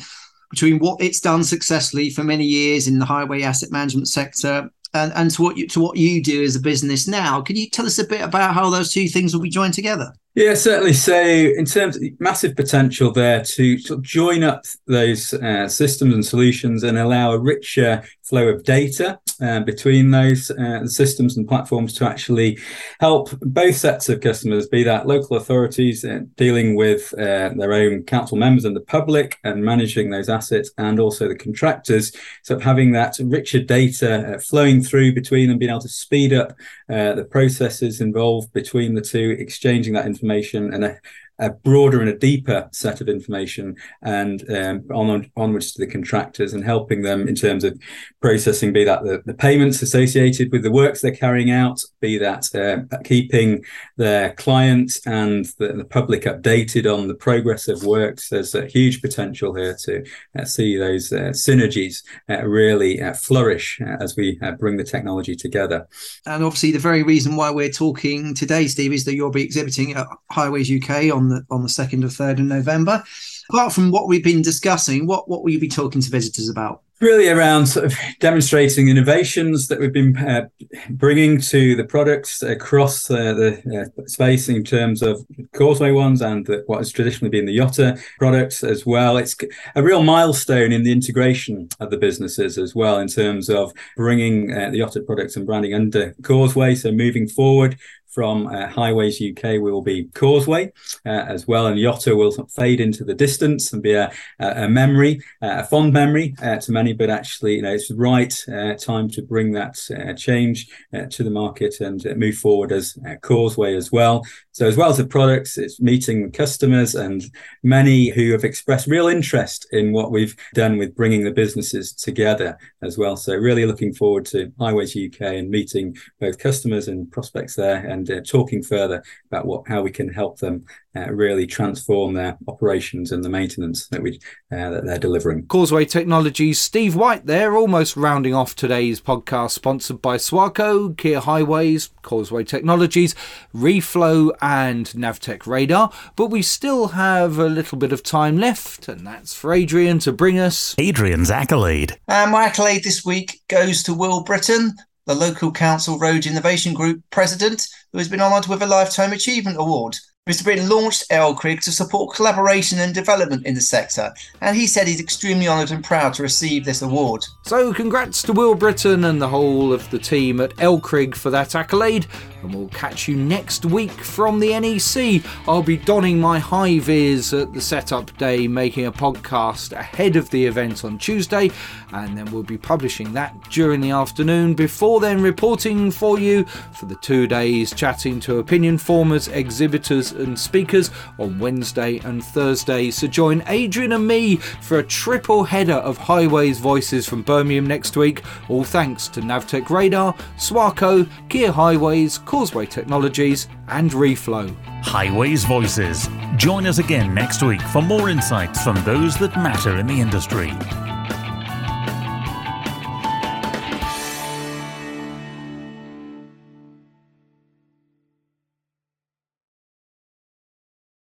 between 0.49 0.79
what 0.79 1.01
it's 1.01 1.19
done 1.19 1.43
successfully 1.43 2.09
for 2.09 2.23
many 2.23 2.45
years 2.45 2.87
in 2.87 2.99
the 2.99 3.05
highway 3.05 3.43
asset 3.43 3.71
management 3.71 4.07
sector 4.07 4.69
and, 4.93 5.13
and 5.15 5.31
to 5.31 5.41
what 5.41 5.57
you 5.57 5.67
to 5.67 5.79
what 5.79 5.97
you 5.97 6.21
do 6.23 6.43
as 6.43 6.55
a 6.55 6.59
business 6.59 7.07
now. 7.07 7.41
Can 7.41 7.55
you 7.55 7.69
tell 7.69 7.85
us 7.85 7.99
a 7.99 8.07
bit 8.07 8.21
about 8.21 8.53
how 8.53 8.69
those 8.69 8.91
two 8.91 9.07
things 9.07 9.33
will 9.33 9.41
be 9.41 9.49
joined 9.49 9.73
together? 9.73 10.13
Yeah, 10.35 10.53
certainly. 10.53 10.93
So, 10.93 11.21
in 11.21 11.65
terms 11.65 11.97
of 11.97 12.03
massive 12.19 12.55
potential 12.55 13.11
there 13.11 13.43
to 13.43 13.77
sort 13.79 13.99
of 13.99 14.03
join 14.03 14.43
up 14.43 14.63
those 14.87 15.33
uh, 15.33 15.67
systems 15.67 16.13
and 16.13 16.25
solutions 16.25 16.83
and 16.83 16.97
allow 16.97 17.31
a 17.31 17.39
richer 17.39 18.03
flow 18.29 18.48
of 18.48 18.63
data 18.63 19.19
uh, 19.41 19.59
between 19.62 20.12
those 20.12 20.51
uh, 20.51 20.86
systems 20.86 21.38
and 21.38 21.48
platforms 21.48 21.93
to 21.93 22.05
actually 22.05 22.57
help 23.00 23.31
both 23.41 23.75
sets 23.75 24.09
of 24.09 24.21
customers, 24.21 24.67
be 24.67 24.83
that 24.83 25.07
local 25.07 25.38
authorities 25.38 26.05
uh, 26.05 26.19
dealing 26.36 26.75
with 26.75 27.13
uh, 27.13 27.50
their 27.55 27.74
own 27.74 28.03
council 28.03 28.38
members 28.38 28.65
and 28.65 28.75
the 28.75 28.81
public 28.81 29.38
and 29.43 29.63
managing 29.63 30.09
those 30.09 30.29
assets, 30.29 30.71
and 30.77 31.00
also 31.00 31.27
the 31.27 31.36
contractors. 31.36 32.12
So, 32.43 32.59
having 32.59 32.91
that 32.93 33.17
richer 33.24 33.59
data 33.59 34.36
uh, 34.36 34.39
flowing 34.39 34.83
through 34.83 35.13
between 35.13 35.50
them, 35.50 35.57
being 35.57 35.71
able 35.71 35.81
to 35.81 35.89
speed 35.89 36.33
up 36.33 36.53
the 36.88 37.27
processes 37.29 38.01
involved 38.01 38.51
between 38.53 38.93
the 38.93 39.01
two, 39.01 39.36
exchanging 39.39 39.93
that 39.93 40.05
information 40.05 40.29
information 40.29 40.74
and 40.74 40.98
a, 41.39 41.50
broader 41.50 42.00
and 42.00 42.10
a 42.10 42.17
deeper 42.17 42.69
set 42.72 43.01
of 43.01 43.10
information 43.10 43.75
and 44.01 44.43
um, 44.50 44.84
on, 44.93 45.29
onwards 45.36 45.72
to 45.72 45.86
the 45.86 45.91
contractors 45.91 46.53
and 46.53 46.63
helping 46.63 47.02
them 47.02 47.28
in 47.28 47.36
terms 47.36 47.63
of 47.63 47.80
processing, 48.21 48.73
be 48.73 48.84
that 48.84 49.04
the, 49.04 49.21
the 49.25 49.34
payments 49.34 49.82
associated 49.82 50.52
with 50.52 50.63
the 50.63 50.71
works 50.71 51.02
they're 51.02 51.12
carrying 51.12 51.52
out, 51.52 51.82
be 52.02 52.17
that 52.17 52.54
uh, 52.56 52.97
keeping 53.04 53.63
their 53.97 54.34
clients 54.34 55.06
and 55.06 55.45
the, 55.58 55.73
the, 55.73 55.86
public 55.89 56.23
updated 56.23 56.86
on 56.86 57.08
the 57.08 57.15
progress 57.15 57.67
of 57.67 57.84
works. 57.84 58.30
There's 58.30 58.54
a 58.54 58.67
huge 58.67 59.02
potential 59.02 59.56
here 59.56 59.75
to 59.86 60.04
uh, 60.38 60.45
see 60.45 60.78
those 60.78 61.12
uh, 61.12 61.32
synergies 61.32 62.04
uh, 62.30 62.45
really 62.45 63.02
uh, 63.02 63.13
flourish 63.13 63.82
uh, 63.82 63.97
as 63.99 64.15
we 64.15 64.39
bring 64.60 64.78
the 64.78 64.84
technology 64.84 65.36
together. 65.36 65.88
And 66.25 66.43
obviously, 66.43 66.71
the 66.71 66.80
very 66.80 67.04
reason 67.04 67.36
why 67.36 67.49
we're 67.49 67.71
talking 67.71 68.34
today, 68.34 68.67
Steve, 68.67 68.93
is 68.93 69.06
that 69.06 69.15
you'll 69.15 69.32
be 69.32 69.43
exhibiting 69.43 69.93
at 69.93 70.08
Highways 70.32 70.71
UK 70.71 71.13
on 71.13 71.28
the 71.29 71.45
on 71.49 71.63
the 71.63 71.69
second 71.69 72.03
or 72.03 72.09
third 72.09 72.39
of 72.39 72.45
November. 72.45 73.03
Apart 73.49 73.73
from 73.73 73.91
what 73.91 74.07
we've 74.07 74.23
been 74.23 74.41
discussing, 74.41 75.07
what 75.07 75.29
what 75.29 75.43
will 75.43 75.51
you 75.51 75.59
be 75.59 75.69
talking 75.69 76.01
to 76.01 76.09
visitors 76.09 76.49
about? 76.49 76.83
really 77.01 77.29
around 77.29 77.65
sort 77.65 77.85
of 77.85 77.97
demonstrating 78.19 78.89
innovations 78.89 79.67
that 79.67 79.79
we've 79.79 79.93
been 79.93 80.17
uh, 80.17 80.47
bringing 80.89 81.39
to 81.39 81.75
the 81.75 81.83
products 81.83 82.43
across 82.43 83.09
uh, 83.09 83.33
the 83.33 83.89
uh, 83.97 84.05
space 84.07 84.49
in 84.49 84.63
terms 84.63 85.01
of 85.01 85.25
Causeway 85.53 85.91
ones 85.91 86.21
and 86.21 86.45
the, 86.45 86.63
what 86.67 86.79
has 86.79 86.91
traditionally 86.91 87.29
been 87.29 87.45
the 87.45 87.57
Yotta 87.57 88.01
products 88.17 88.63
as 88.63 88.85
well. 88.85 89.17
It's 89.17 89.35
a 89.75 89.83
real 89.83 90.03
milestone 90.03 90.71
in 90.71 90.83
the 90.83 90.91
integration 90.91 91.69
of 91.79 91.89
the 91.89 91.97
businesses 91.97 92.57
as 92.57 92.75
well 92.75 92.99
in 92.99 93.07
terms 93.07 93.49
of 93.49 93.71
bringing 93.95 94.53
uh, 94.53 94.69
the 94.69 94.79
Yotta 94.79 95.05
products 95.05 95.37
and 95.37 95.45
branding 95.45 95.73
under 95.73 96.13
Causeway. 96.23 96.75
So 96.75 96.91
moving 96.91 97.27
forward, 97.27 97.77
from 98.10 98.48
uh, 98.48 98.67
Highways 98.67 99.22
UK 99.22 99.62
will 99.62 99.82
be 99.82 100.06
Causeway 100.13 100.72
uh, 101.06 101.10
as 101.10 101.48
well, 101.48 101.67
and 101.67 101.78
Yotta 101.78 102.15
will 102.15 102.32
fade 102.48 102.82
into 102.82 103.04
the 103.04 103.13
distance 103.13 103.72
and 103.72 103.82
be 103.82 103.93
a, 103.93 104.12
a 104.39 104.67
memory, 104.67 105.22
uh, 105.41 105.58
a 105.60 105.63
fond 105.63 105.93
memory 105.93 106.36
uh, 106.41 106.58
to 106.58 106.72
many. 106.72 106.93
But 106.93 107.10
actually, 107.10 107.56
you 107.56 107.62
know, 107.62 107.74
it's 107.74 107.89
the 107.89 107.95
right 107.95 108.34
uh, 108.52 108.76
time 108.76 109.10
to 109.10 109.22
bring 109.22 109.52
that 109.54 109.78
change 110.17 110.67
to 111.10 111.24
the 111.24 111.30
market 111.30 111.80
and 111.80 112.04
move 112.17 112.36
forward 112.36 112.72
as 112.72 112.98
Causeway 113.22 113.76
as 113.76 113.91
well. 113.91 114.24
So, 114.60 114.67
as 114.67 114.76
well 114.76 114.89
as 114.89 114.98
the 114.98 115.08
products, 115.08 115.58
it's 115.58 115.80
meeting 115.80 116.32
customers 116.32 116.93
and 116.93 117.24
many 117.63 118.10
who 118.10 118.34
have 118.34 118.43
expressed 118.43 118.88
real 118.88 119.08
interest 119.08 119.65
in 119.72 119.93
what 119.93 120.12
we've 120.12 120.36
done 120.54 120.78
with 120.78 120.95
bringing 120.95 121.24
the 121.24 121.32
businesses 121.32 121.93
together 121.93 122.58
as 122.82 122.98
well. 122.98 123.15
So, 123.15 123.36
really 123.36 123.65
looking 123.65 123.93
forward 123.93 124.26
to 124.26 124.52
Highways 124.60 124.98
UK 124.98 125.22
and 125.22 125.50
meeting 125.50 125.95
both 126.19 126.39
customers 126.39 126.89
and 126.89 127.10
prospects 127.10 127.56
there. 127.56 127.78
And 127.78 127.98
and 127.99 128.09
uh, 128.09 128.21
talking 128.21 128.63
further 128.63 129.03
about 129.27 129.45
what 129.45 129.67
how 129.67 129.81
we 129.81 129.91
can 129.91 130.09
help 130.09 130.39
them 130.39 130.65
uh, 130.95 131.12
really 131.12 131.45
transform 131.45 132.13
their 132.13 132.38
operations 132.47 133.12
and 133.12 133.23
the 133.23 133.29
maintenance 133.29 133.88
that 133.88 134.01
we 134.01 134.19
uh, 134.51 134.69
that 134.69 134.85
they're 134.85 134.97
delivering. 134.97 135.45
Causeway 135.45 135.85
Technologies, 135.85 136.59
Steve 136.59 136.95
White 136.95 137.25
there, 137.25 137.55
almost 137.55 137.95
rounding 137.95 138.33
off 138.33 138.55
today's 138.55 138.99
podcast, 138.99 139.51
sponsored 139.51 140.01
by 140.01 140.17
Swarco, 140.17 140.95
Kier 140.95 141.21
Highways, 141.21 141.91
Causeway 142.01 142.43
Technologies, 142.43 143.13
Reflow, 143.53 144.31
and 144.41 144.88
Navtech 144.88 145.45
Radar. 145.45 145.91
But 146.15 146.27
we 146.27 146.41
still 146.41 146.89
have 146.89 147.38
a 147.38 147.47
little 147.47 147.77
bit 147.77 147.91
of 147.91 148.01
time 148.01 148.38
left, 148.38 148.88
and 148.88 149.05
that's 149.05 149.35
for 149.35 149.53
Adrian 149.53 149.99
to 149.99 150.12
bring 150.12 150.39
us 150.39 150.75
Adrian's 150.79 151.29
accolade. 151.29 151.97
And 152.07 152.31
my 152.31 152.45
accolade 152.45 152.83
this 152.83 153.05
week 153.05 153.41
goes 153.47 153.83
to 153.83 153.93
Will 153.93 154.23
Britton, 154.23 154.73
the 155.10 155.15
local 155.15 155.52
council 155.52 155.98
road 155.98 156.28
innovation 156.28 156.72
group 156.72 157.02
president, 157.10 157.67
who 157.91 157.98
has 157.98 158.08
been 158.08 158.22
honoured 158.22 158.45
with 158.45 158.62
a 158.62 158.67
Lifetime 158.67 159.12
Achievement 159.12 159.58
Award. 159.60 159.98
Mr. 160.30 160.43
Britton 160.43 160.69
launched 160.69 161.10
LCRIG 161.10 161.63
to 161.63 161.72
support 161.72 162.15
collaboration 162.15 162.78
and 162.78 162.93
development 162.93 163.43
in 163.48 163.56
the 163.56 163.62
sector, 163.62 164.13
and 164.41 164.56
he 164.56 164.67
said 164.67 164.88
he's 164.88 165.00
extremely 165.00 165.48
honoured 165.48 165.72
and 165.72 165.84
proud 165.84 166.13
to 166.13 166.22
receive 166.22 166.63
this 166.63 166.84
award. 166.84 167.26
So, 167.45 167.74
congrats 167.74 168.22
to 168.22 168.34
Will 168.34 168.54
Britton 168.54 169.04
and 169.04 169.19
the 169.19 169.30
whole 169.30 169.74
of 169.74 169.89
the 169.89 169.98
team 169.98 170.39
at 170.39 170.56
LCRIG 170.58 171.15
for 171.15 171.32
that 171.32 171.56
accolade, 171.56 172.06
and 172.41 172.54
we'll 172.54 172.69
catch 172.69 173.08
you 173.08 173.15
next 173.15 173.65
week 173.65 173.91
from 173.91 174.39
the 174.39 174.60
NEC. 174.60 175.23
I'll 175.47 175.63
be 175.63 175.78
donning 175.78 176.19
my 176.19 176.39
high 176.39 176.80
vis 176.80 177.34
at 177.34 177.54
the 177.54 177.62
setup 177.62 178.15
day, 178.17 178.47
making 178.47 178.86
a 178.86 178.91
podcast 178.91 179.71
ahead 179.71 180.15
of 180.15 180.30
the 180.30 180.45
event 180.45 180.84
on 180.84 180.97
Tuesday, 180.97 181.52
and 181.93 182.17
then 182.17 182.32
we'll 182.32 182.43
be 182.43 182.58
publishing 182.58 183.13
that 183.13 183.36
during 183.49 183.82
the 183.82 183.91
afternoon. 183.91 184.54
Before 184.54 184.99
then, 184.99 185.21
reporting 185.21 185.91
for 185.91 186.19
you 186.19 186.45
for 186.45 186.86
the 186.86 186.95
two 186.95 187.28
days, 187.28 187.73
chatting 187.73 188.19
to 188.21 188.39
opinion 188.39 188.78
formers, 188.78 189.28
exhibitors, 189.28 190.12
and 190.12 190.38
speakers 190.38 190.91
on 191.17 191.39
Wednesday 191.39 191.97
and 192.04 192.23
Thursday. 192.23 192.91
So 192.91 193.08
join 193.08 193.43
Adrian 193.47 193.93
and 193.93 194.08
me 194.08 194.38
for 194.38 194.80
a 194.80 194.84
triple 194.84 195.43
header 195.43 195.73
of 195.73 195.97
Highways 195.97 196.60
Voices 196.60 197.08
from 197.08 197.23
Birmingham 197.23 197.67
next 197.67 197.97
week, 197.97 198.23
all 198.47 198.63
thanks 198.63 199.08
to 199.10 199.21
Navtech 199.21 199.69
Radar, 199.69 200.13
Swarco, 200.38 201.06
Kier 201.30 201.52
Highways, 201.52 202.17
Causeway 202.29 202.67
Technologies, 202.67 203.47
and 203.69 203.89
Reflow. 203.89 204.55
Highways 204.83 205.45
Voices. 205.45 206.07
Join 206.37 206.67
us 206.67 206.77
again 206.77 207.11
next 207.15 207.41
week 207.41 207.59
for 207.59 207.81
more 207.81 208.07
insights 208.07 208.61
from 208.63 208.75
those 208.83 209.17
that 209.17 209.35
matter 209.35 209.77
in 209.77 209.87
the 209.87 209.99
industry. 209.99 210.51